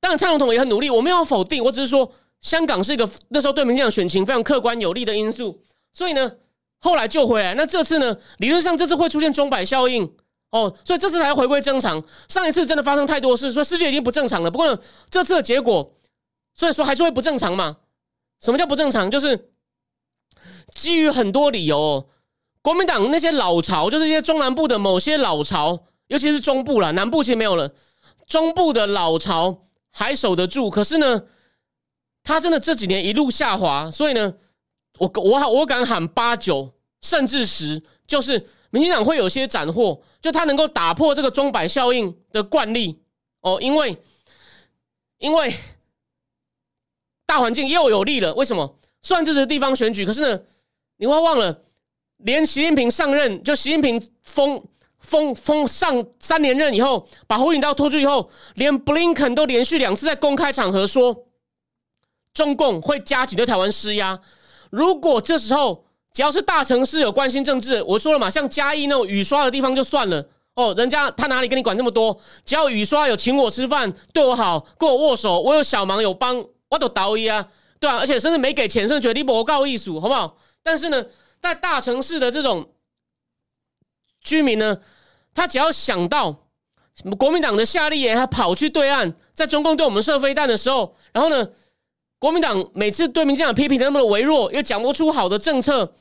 [0.00, 2.12] 当然蔡总统也很努力，我没有否定，我只是说。
[2.40, 6.36] 香港是一个那时候对民进党选情非常客观有利的因素，所以呢，
[6.78, 7.54] 后来救回来。
[7.54, 10.10] 那这次呢，理论上这次会出现钟摆效应
[10.48, 12.02] 哦，所以这次才回归正常。
[12.28, 14.50] 上一次真的发生太多事，所以世界已经不正常了。
[14.50, 14.80] 不过呢，
[15.10, 15.94] 这次的结果，
[16.54, 17.76] 所以说还是会不正常嘛？
[18.40, 19.10] 什么叫不正常？
[19.10, 19.52] 就是
[20.74, 22.08] 基于很多理由，
[22.62, 27.72] 国民党那些老巢，就是一些中南部的某些老巢，尤其是中部了，南部其实没有了。
[28.26, 31.24] 中部的老巢还守得住，可是呢，
[32.22, 34.34] 他真的这几年一路下滑，所以呢，
[34.98, 38.48] 我我我敢喊八九甚至十，就是。
[38.72, 43.02] 民进党会有些斩获，就他能够打破这个钟摆效应的惯例
[43.40, 44.00] 哦，因为
[45.18, 45.52] 因为
[47.26, 48.32] 大环境又有利了。
[48.34, 48.78] 为什么？
[49.02, 50.42] 虽然这是地方选举，可是呢，
[50.98, 51.64] 你会忘了，
[52.22, 54.62] 连习近平上任，就习近平封
[54.98, 61.26] 封封上三连任以后，把胡锦涛拖出以后，连布林肯都连续两次在公开场合说，
[62.34, 64.20] 中共会加紧对台湾施压。
[64.70, 72.18] 如果这时候，只要是大城市有关心政治，我说了嘛，像嘉义那种雨刷的地方就算了哦，人家他哪里跟你管这么多？
[72.44, 77.46] 只要雨刷有请我吃饭，对我好，跟我握手，我有小忙有帮，我都倒一啊，
[77.78, 80.36] 对啊，而且甚至没给钱，甚至觉得你不告艺术，好不好？
[80.62, 81.04] 但是呢，
[81.40, 82.74] 在大城市的这种
[84.22, 84.80] 居民呢，
[85.34, 86.48] 他只要想到
[87.18, 91.48] 国民党的夏立言，他跑去对岸，在中共对我们射飞弹的时候，然后呢？
[92.18, 95.94] 国民党每次对民进党批评那么的微弱，又讲不出好的政策，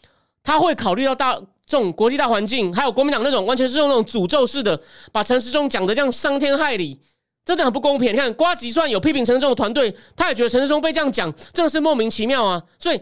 [0.44, 1.34] 他会考虑到大
[1.66, 4.82] 这种国际大环境，还有国民党那种完全是用那种诅咒式的，
[5.14, 7.00] 把陈时中讲的这样伤天害理，
[7.46, 8.12] 真的很不公平。
[8.12, 12.62] 你看瓜吉算有批评陈时中的团队，他也觉得陈时中被这样讲，真的是莫名其妙啊。
[12.78, 13.02] 所以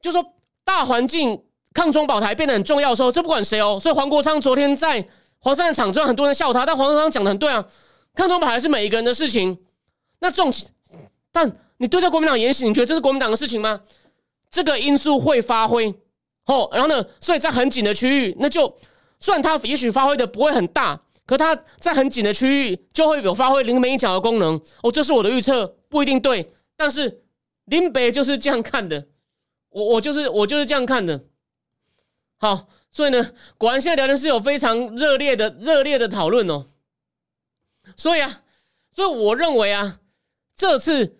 [0.00, 0.24] 就说
[0.64, 1.42] 大环境
[1.74, 3.78] 抗中保台变得很重要的时候，这不管谁哦。
[3.80, 5.04] 所以黄国昌昨天在
[5.38, 7.64] 黄山的场，中，很多人笑他，但黄国昌讲的很对啊，
[8.14, 9.58] 抗中保台是每一个人的事情。
[10.20, 10.52] 那这种
[11.30, 11.52] 但。
[11.78, 13.80] 你对着国民党演习，你觉得这是国民党的事情吗？
[14.52, 15.92] 这个因素会发挥
[16.46, 18.72] 哦，然后呢，所以在很紧的区域，那就
[19.18, 24.54] 虽然它也许发挥的不会很大，可它在很紧的区域就会有发挥临门一脚的功能
[24.84, 24.92] 哦。
[24.92, 27.24] 这是我的预测，不一定对，但是
[27.64, 29.08] 林北就是这样看的，
[29.72, 31.24] 我我就是我就是这样看的。
[32.38, 36.66] 好，所以呢，果然现在聊天室有非常热烈的热烈的讨论哦。
[37.96, 38.42] 所以啊，
[38.94, 39.98] 所以我认为啊，
[40.56, 41.18] 这次。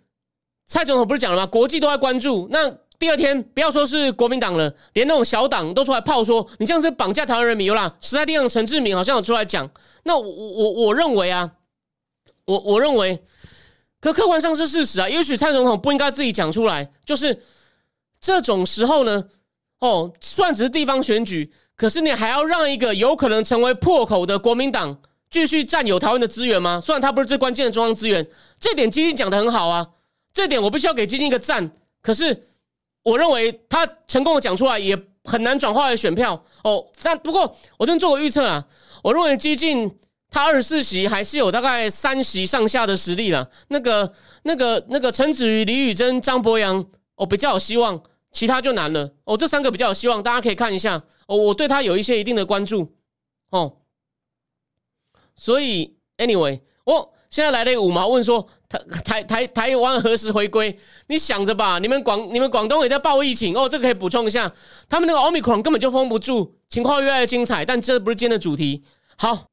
[0.65, 1.47] 蔡总统不是讲了吗？
[1.47, 2.49] 国际都在关注。
[2.51, 7.67] 那第二天，不要说是国民党了，连那种小党都出来炮说你这样是绑架台湾人民。
[7.67, 9.71] 有啦，时代力量陈志明好像有出来讲。
[10.05, 11.53] 那我我我认为啊，
[12.47, 13.23] 我我认为，
[14.01, 15.07] 可客观上是事实啊。
[15.07, 16.91] 也许蔡总统不应该自己讲出来。
[17.05, 17.43] 就是
[18.23, 19.25] 这种时候呢，
[19.81, 24.97] 哦，算只是地方选举，可是你还要让一个有可能成为破口的国民党
[25.29, 26.81] 继续占有台湾的资源吗？
[26.81, 28.27] 虽然他不是最关键的中央资源，
[28.61, 29.87] 这点基金讲的很好啊。
[30.33, 31.71] 这点我必须要给基金一个赞，
[32.01, 32.45] 可是
[33.03, 36.87] 我认为他成功的讲出来也很难转化为选票哦。
[37.03, 38.65] 但不过我先做个预测啊，
[39.03, 39.99] 我认为基金
[40.31, 43.51] 他二十四席还是有大概三席上下的实力了。
[43.69, 44.11] 那个、
[44.45, 46.83] 那个、那个陈子瑜、李宇珍、张博洋，
[47.17, 48.03] 哦比较有希望，
[48.33, 49.37] 其他就难了哦。
[49.37, 51.37] 这三个比较有希望，大家可以看一下哦。
[51.37, 52.97] 我对他有一些一定的关注
[53.51, 53.77] 哦。
[55.37, 57.11] 所以，anyway，哦。
[57.31, 60.79] 现在来了一个五毛问说台台台台湾何时回归？
[61.07, 64.53] 你想着吧，你们广你们广东也在报疫情哦，这个可以补充一下，
[64.87, 68.85] 他们那个奥密克戎根本就封不住，情况越来越精彩，但这不是今天的主题。
[69.17, 69.47] 好，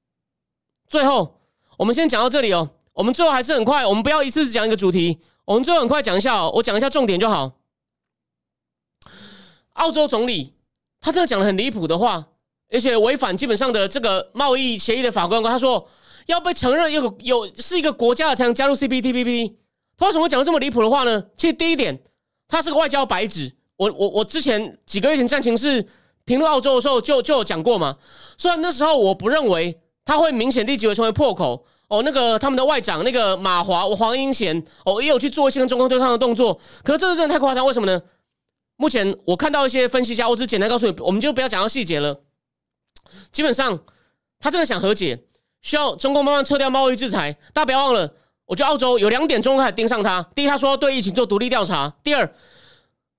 [0.89, 1.39] 最后
[1.77, 7.58] 我们先讲到这里哦，我们最后还是很快，我们不要一次只讲一个主题，我们最后很快讲一下哦，我讲一下重点就好。
[9.79, 10.53] 澳洲总理
[11.01, 12.25] 他真的讲的很离谱的话，
[12.71, 15.87] 而且违反基本上的这个贸易协议的法官他说。
[16.25, 19.51] 要被承认有有是一个国家的才能加入 CPTPP，
[19.97, 21.23] 他为什么会讲这么离谱的话呢？
[21.35, 21.99] 其实第一点，
[22.47, 23.51] 他是个外交白纸。
[23.77, 25.83] 我我我之前几个月前战情是
[26.25, 27.97] 评论澳洲的时候就就有讲过嘛。
[28.37, 29.75] 虽然那时候我不认为
[30.05, 36.53] 他会明显立即会成为破口哦，那个他们的外长那个马华黄英贤哦也有去做一些跟中共对抗的动作，
[36.83, 37.99] 可是这个真的太夸张，为什么呢？
[38.79, 42.21] 目前我看到一些分析家，我只简单告诉你，我们就不要讲到细节了。
[43.29, 43.77] 基本上
[44.39, 45.25] 他真的想和解。
[45.61, 48.13] 需要中共慢慢撤掉贸易制裁，大家不要忘了。
[48.45, 50.25] 我觉得澳洲有两点，中国开始盯上他。
[50.33, 52.33] 第一，他说要对疫情做独立调查；第二，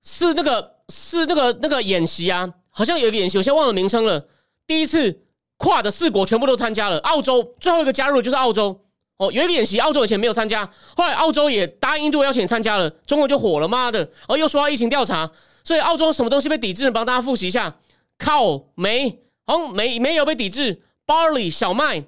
[0.01, 4.25] 是那个是那个那个演习啊，好像有一个演习，我现在忘了名称了。
[4.65, 5.21] 第一次
[5.57, 8.83] 跨的四国全部都参加了，澳洲最后一个加入的就是澳洲。
[9.17, 13.99] 哦，有一个演习，澳洲以前没有参加，后来澳洲也答应印度邀请参加了，中国就火了，妈的！
[13.99, 15.29] 然后又说要疫情调查，
[15.63, 16.89] 所以澳洲什么东西被抵制？
[16.91, 17.75] 帮大家复习一下：
[18.17, 22.03] 靠煤，好像煤煤油被抵制，barley 小麦。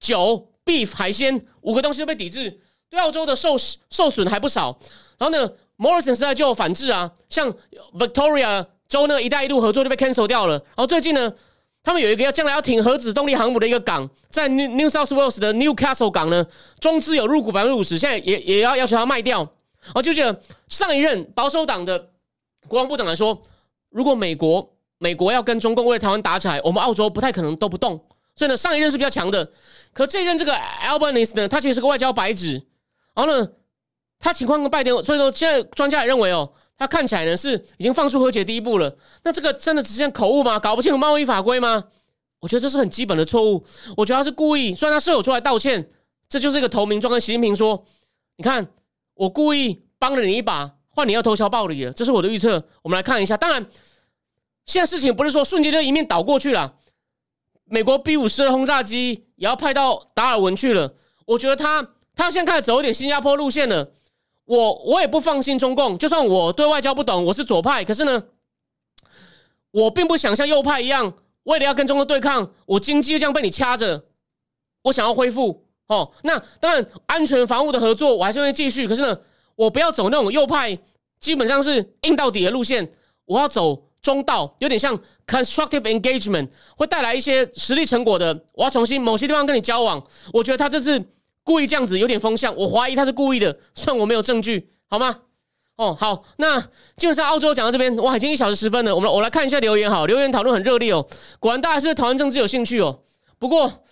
[0.00, 3.56] 酒、beef、海鲜五个东西都被抵制，对澳洲的受
[3.88, 4.78] 受损还不少。
[5.16, 7.50] 然后呢，Morrison 时代就有反制啊，像
[7.94, 10.58] Victoria 州那个“一带一路”合作就被 cancel 掉了。
[10.58, 11.32] 然后最近呢，
[11.82, 16.46] 他们有一个要将来要停核子动力航母的一个港，在 New New South Wales 的 Newcastle 港呢，
[16.80, 19.48] 中资有入股百分之五十，现在也也要要求他卖掉。
[19.94, 20.38] 我就觉得
[20.68, 22.10] 上一任保守党的
[22.68, 23.40] 国防部长来说，
[23.90, 28.04] 如果美国美国要跟中共为了台湾打起来，我们澳洲不太可能都不动。
[28.36, 29.48] 所以呢，上一任是比较强的，
[29.92, 32.54] 可这一任这个 Albanese 呢，他其实是个外交白纸。
[33.14, 33.48] 然后呢，
[34.18, 38.96] 他情况跟拜登，所以说现在专家也认为哦，他看起来呢是已经放出和解第一步了。
[39.22, 40.58] 那这个真的只是口误吗？
[40.58, 41.84] 搞不清楚贸易法规吗？
[42.40, 43.64] 我觉得这是很基本的错误。
[43.96, 45.88] 我觉得他是故意，虽然他舍友出来道歉，
[46.28, 47.86] 这就是一个投名状，跟习近平说
[48.36, 48.66] ：“你看，
[49.14, 52.62] 我故意帮了你一把，换你要偷销暴力了。”这是我的预测。
[52.82, 53.66] 我们来看一下，当然，
[54.66, 56.74] 现在事情不是说瞬间就一面倒过去了。
[57.66, 60.94] 美国 B 五十二轰炸机也要派到达尔文去了。
[61.26, 63.92] 我觉得他他现在开始走一点新加坡路线了。
[64.44, 68.24] 我我也不放心中共，就算我对外交不懂，我是左派，可是呢，
[69.70, 71.14] 我并不想像右派一样，
[71.44, 74.04] 为了要跟中国对抗，我经济就这样被你掐着。
[74.82, 79.18] 我想要恢复哦，那当然安全防务的合作我还是会继续，可是呢，
[79.56, 80.78] 我不要走那种右派，
[81.20, 82.92] 基本上是硬到底的路线，
[83.26, 88.44] 我要走中道，有点像 constructive engagement，会带来一些实力成果的。
[88.52, 91.04] 我要重新某些地方跟你交往，我觉得他这次。
[91.46, 95.14] 故意这样子有点风向，我怀疑他是故意的，虽然我没有证据，好吗？
[95.76, 96.58] 哦，好，那
[96.96, 101.06] 基本上澳洲讲到这边，哇，已经一小时十分了，我们我来看一下留言，好，留言讨论很热烈哦，
[101.38, 103.00] 果然大家是对讨论政治有兴趣哦。
[103.38, 103.84] 不过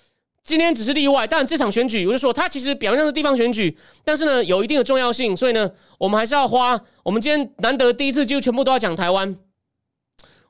[0.44, 9.36] 今天只是例外，但这场选举，我就说它其实表面上是地方选举，但是呢有一定的重要性，所以呢我们还是要花，我们今天难得第一次就全部都要讲台湾。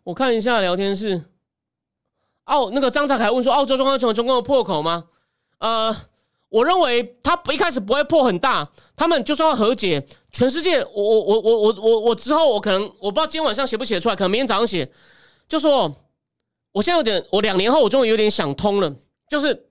[0.04, 1.22] 我看一下聊天室，
[2.44, 5.04] 澳那个张才凯问说，澳洲中央成为中共的破口吗？
[5.58, 5.96] 呃。
[6.52, 14.86] 我认为他一开始不会破很大，他们就算要和解，全世界，我我我我我我我之后我可能我不知道今天晚上写不写出来，可能明天早上写，
[15.48, 15.90] 就说
[16.72, 18.94] 我现在有点，我两年后我终于有点想通了，
[19.30, 19.70] 就是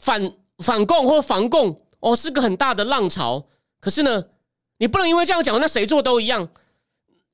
[0.00, 3.44] 反反共或防共哦是个很大的浪潮，
[3.80, 4.24] 可是呢，
[4.78, 6.48] 你不能因为这样讲，那谁做都一样，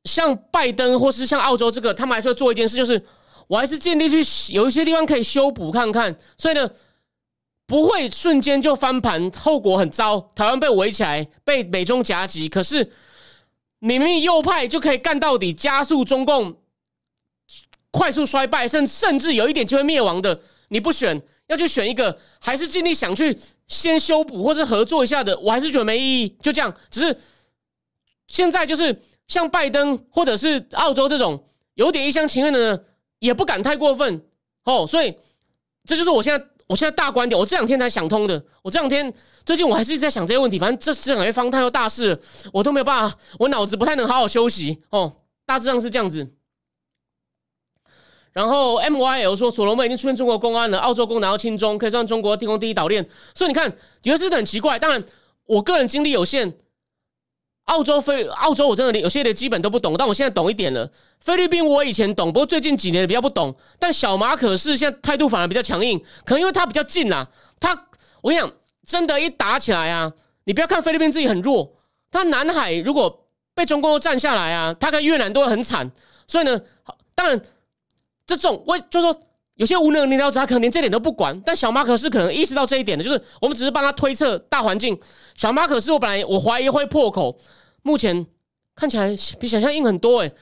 [0.04, 3.04] 像拜登或是像澳洲这个，他们还是会做一件事，就是
[3.46, 6.70] 我还是尽力去有一些地方可以修补看看，所以呢。
[7.66, 10.30] 不会瞬间就翻盘，后果很糟。
[10.34, 12.46] 台湾被围起来，被美中夹击。
[12.46, 12.92] 可是
[13.78, 16.56] 明明右派就可以干到底，加速中共
[17.90, 20.42] 快速衰败，甚甚至有一点就会灭亡的。
[20.68, 26.36] 你不选，要去选一个，还是尽力想去先修补或者合作一下的，我还是觉得没意义。
[26.40, 27.16] 就这样，只是
[28.28, 32.82] 现在就是像拜登或者是澳洲这种有点一厢情愿的，呢，
[33.18, 34.24] 也不敢太过分
[34.64, 34.86] 哦。
[34.86, 35.16] 所以
[35.84, 36.46] 这就是我现在。
[36.66, 38.42] 我现在大观点，我这两天才想通的。
[38.62, 39.12] 我这两天
[39.44, 42.18] 最近我还是一直在想这些问题，反正这这两方太多大事，
[42.54, 45.14] 我都没有办法，我脑子不太能好好休息哦。
[45.44, 46.26] 大致上是这样子。
[48.34, 53.08] 然后 M Y L 说，所罗门已经出现中国公安了，澳洲公拿到轻中，可以算中国提供第一岛链。
[53.34, 54.78] 所以你看，觉得是很奇怪。
[54.78, 55.02] 当然，
[55.46, 56.54] 我个人精力有限。
[57.66, 60.86] 澳洲非澳洲，我真的有些的基本都不懂，但我现在懂一点了。
[61.18, 63.54] 菲律宾我以前懂，不过最近几年比较不懂。
[63.78, 67.26] 但小马可是现在态度反而比较强硬，可能因为他比较近啦。
[67.58, 67.70] 他
[68.20, 68.52] 我跟你讲，
[68.86, 70.12] 真的，一打起来啊，
[70.44, 71.72] 你不要看菲律宾自己很弱，
[72.10, 75.90] 他南海如果被中共占下来啊，他跟越南都会很惨。
[76.26, 76.60] 所以呢，
[77.14, 77.40] 当然
[78.26, 79.20] 这种我就说
[79.56, 81.40] 有些无能领导者，他可能连这点都不管。
[81.46, 84.98] 但小马可是可能意识到这一点的，就是我们只是帮他推测大环境。
[85.34, 87.38] 小马可是我本来我怀疑会破口。
[87.82, 88.26] 目前
[88.74, 90.32] 看起来比想象硬很多诶，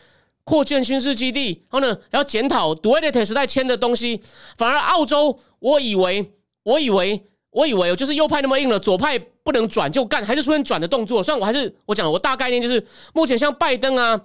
[0.45, 4.23] 扩建军事基地，然后呢，要检讨杜特尔时代签的东西。
[4.57, 6.33] 反而澳洲，我以为，
[6.63, 11.23] 我以为，我以为就是右派那么硬了，左派不能转就干，还是出现转的动作。
[11.23, 14.21] 虽然我还是我讲，我大概念就是，目前像拜登啊、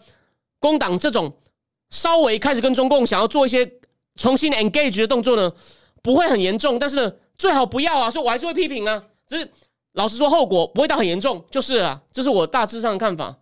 [0.60, 1.36] 工党这种
[1.90, 3.70] 稍微开始跟中共想要做一些
[4.16, 5.52] 重新 engage 的动作呢，
[6.02, 8.10] 不会很严重，但是呢，最好不要啊。
[8.12, 9.52] 所以我还是会批评啊，只是。
[9.94, 12.04] 老实说，后果不会到很严重，就是了。
[12.14, 13.36] 这是我大致上的看法。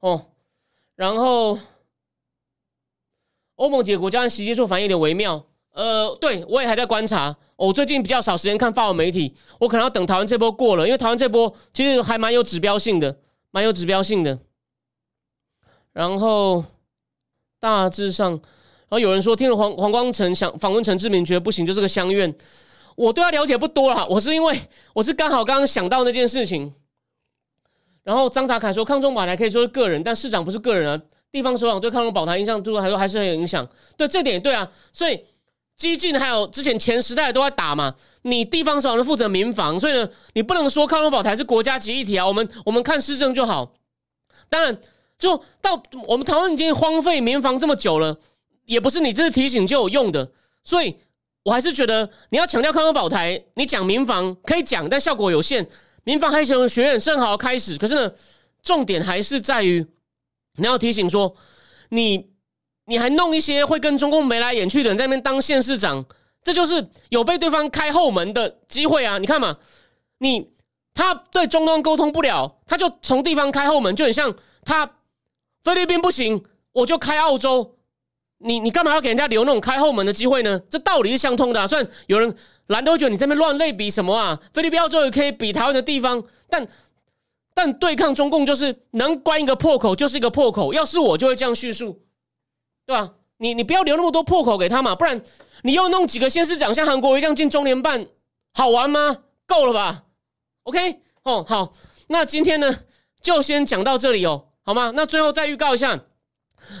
[0.00, 0.26] 哦，
[0.94, 1.58] 然后
[3.54, 5.42] 欧盟几个国家袭击处反应有点微妙。
[5.70, 7.34] 呃，对我也还在观察。
[7.56, 13.18] 我最近比较少时间看法文媒体，我可能要等台湾这波过了，因为台湾这波其实还蛮有指标性的，
[13.52, 14.38] 蛮有指标性的。
[15.94, 16.62] 然后
[17.58, 18.40] 大致上，然
[18.90, 22.32] 后有人说听了黄黄光成想访问陈志明，觉得不行，就是个乡愿。
[22.94, 24.58] 我对他了解不多啦，我是因为
[24.94, 26.72] 我是刚好刚刚想到那件事情。
[28.02, 31.02] 然后张查凯说，抗中保台可以说是个人，但市长不是个人啊。
[31.32, 33.68] 地方首长对抗中保台印象度来说还是很有影响。
[33.96, 35.20] 对这点对啊，所以
[35.76, 37.94] 激进还有之前前时代都在打嘛。
[38.22, 42.26] 你地方首长是负责民防，所以呢，你不能说抗中保台是国家级议题啊。
[42.26, 43.74] 我们我们看市政就好。
[44.48, 44.78] 当然，
[45.18, 48.18] 就到我们台湾已经荒废民防这么久了。
[48.64, 50.28] 也不是你这次提醒就有用的，
[50.64, 50.98] 所以
[51.44, 55.64] 我还是觉得你要强调康康保台，你讲民防可以讲，但效果有限。
[56.02, 58.12] 民防黑熊学院正好开始，可是呢，
[58.62, 59.86] 重点还是在于
[60.56, 61.34] 你要提醒说，
[61.90, 62.28] 你
[62.86, 66.04] 你还弄一些会跟中共眉来眼去的人在那边当县市长，
[66.42, 69.18] 这就是有被对方开后门的机会啊！
[69.18, 69.58] 你看嘛，
[70.18, 70.50] 你
[70.94, 74.34] 他对中东沟通不了，他就从地方开后门，就很像
[74.64, 74.90] 他
[75.66, 77.74] 菲律宾不行，我就开澳洲。
[78.38, 80.60] 你你干嘛要给人家留那种开后门的机会呢？
[80.70, 81.66] 这道理是相通的。
[81.66, 82.32] 虽然有人
[82.68, 86.68] 懒得觉得你这边乱类比什么啊，菲律宾、澳洲也可以比台湾的地方，但
[87.52, 90.72] 但对抗中共就是能关一个破口就是一个破口。
[90.72, 92.00] 要是我就会这样叙述，
[92.86, 93.14] 对吧？
[93.38, 95.20] 你你不要留那么多破口给他嘛，不然
[95.62, 98.06] 你又弄几个先市长像韩国一样进中联办，
[98.52, 99.16] 好玩吗？
[99.48, 100.04] 够了吧
[100.62, 101.72] ？OK 哦，好，
[102.06, 102.72] 那今天呢
[103.20, 104.92] 就先讲到这里哦，好吗？
[104.94, 105.98] 那最后再预告一下，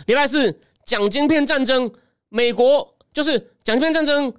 [0.06, 0.60] 礼拜四。
[0.84, 1.92] 讲金片战争，
[2.28, 4.32] 美国就是讲金片战争，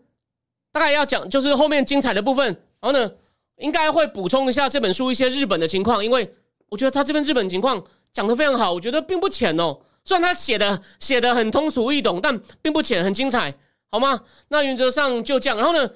[0.71, 2.45] 大概要讲就是后面精彩的部分。
[2.79, 3.11] 然后呢，
[3.57, 6.33] 应该会补充一下这本书一些日本的情况，因为
[6.69, 7.83] 我觉得他这边日本情况
[8.13, 9.77] 讲的非常好，我觉得并不浅哦。
[10.05, 13.53] 虽然他写的写的很通俗易懂，但并不浅，很精彩，
[13.91, 14.23] 好吗？
[14.47, 15.57] 那原则上就这样。
[15.57, 15.89] 然后呢，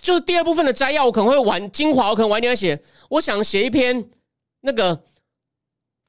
[0.00, 2.80] 就是第二部分的摘要，我可能会晚精华，我可能晚点写。
[3.08, 4.08] 我想写一篇
[4.60, 5.02] 那个。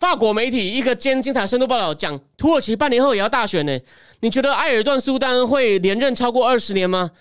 [0.01, 3.79] 法国媒体一个兼精彩深度报道讲，土耳其半年后也要大选呢。
[4.21, 7.11] 你觉得埃尔段苏丹会连任超过二十年吗？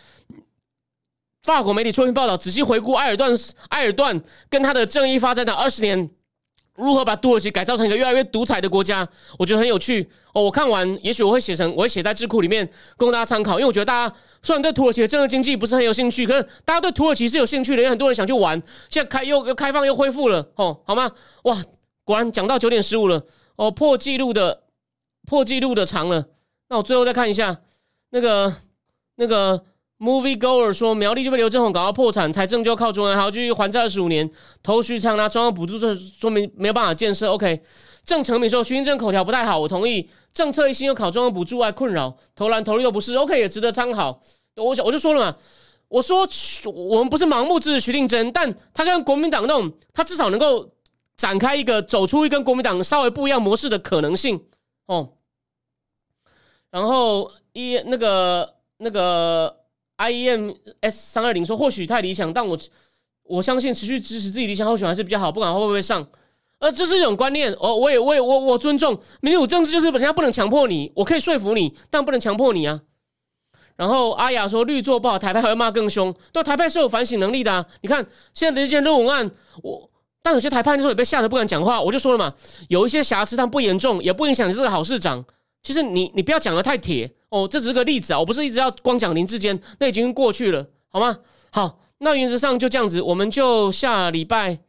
[1.42, 3.30] 法国媒体出篇报道，仔细回顾埃尔段
[3.68, 6.08] 埃尔段跟他的正义发展的二十年，
[6.74, 9.06] 如何把土耳其改造成一个越来越独裁的国家？
[9.38, 10.42] 我觉得很有趣哦。
[10.42, 12.66] 我看完，也许我会写成，我会写在智库里面
[12.96, 13.58] 供大家参考。
[13.58, 18.58] 因为我觉得大家虽然对土耳其的政治经济不是很有兴趣，可是大家对土耳其是有兴趣的，有很多人想去玩。
[18.88, 21.10] 现在开又又开放又恢复了哦，好吗？
[21.42, 21.62] 哇！
[22.10, 23.22] 果然讲到九点十五了
[23.54, 24.64] 哦，破纪录的
[25.28, 26.26] 破纪录的长了。
[26.68, 27.56] 那我最后再看一下
[28.10, 28.52] 那个
[29.14, 29.64] 那个
[29.96, 34.28] movie goer 说苗栗就被刘振宏搞到破产，财政就靠中央，还要继续还债二十五年，
[34.60, 37.30] 头绪长拿中央补助，这说明没有办法建设。
[37.30, 37.62] OK，
[38.04, 40.10] 郑成敏说徐英正口条不太好，我同意。
[40.32, 44.20] 政策一心又考中央补助外困扰，投篮投力又不是 OK，也值得参考。
[44.56, 45.36] 我想我就说了嘛，
[45.86, 46.28] 我说
[46.74, 50.68] 我们不是盲目支持徐定真，但他跟国民党那种，他至少能够。
[51.20, 54.42] 展开一个走出一跟国民党稍微不一样模式的可能性
[54.86, 55.10] 哦，
[56.70, 59.54] 然后一那个那个
[59.96, 62.58] I E M S 三二零说或许太理想，但我
[63.24, 66.08] 我相信持续支持自己理想候选还是比较好，不管会不会上。
[66.58, 72.80] 呃，这是一种观念哦，我也我也我我尊重民主政治，就是人家不能强迫你，我可以说服你，但不能强迫你啊。
[73.76, 77.66] 然后阿雅说绿做不好，台派还会骂更凶，对，台派是有反省能力的。
[77.82, 79.30] 你看现在的这件论文案，
[79.62, 79.89] 我。
[80.22, 82.34] 但有些台派那时候也被吓得不敢讲话，我就说了嘛，
[82.68, 85.24] 有一些瑕疵，但不严重，也不影响你是个好市长。
[85.62, 91.18] 其实你你不要讲的太铁哦，这只是个例子啊，我不是一直要光讲林志坚，那已经过去了，好吗？
[91.50, 94.60] 好，那原则上就这样子，我们就下礼拜，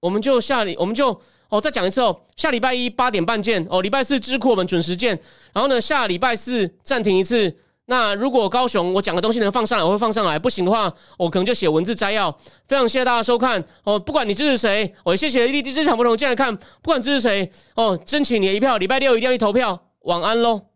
[0.00, 5.20] 我们就下礼，我们就哦再讲一次哦，下礼拜一八点半见哦，礼拜四智库我们准时见，
[5.52, 7.56] 然后呢下礼拜四暂停一次。
[7.86, 12.30] 那如果高雄我讲的东西能放上来，我会放上来；不行的话，我可能就写文字摘要。
[12.66, 19.82] 非常谢谢大家收看哦，不管你支持谁，我谢谢立地这场不同进来看，不管支持谁哦，争取你的一票，礼拜六一定要去投票。
[20.02, 20.71] 晚安喽。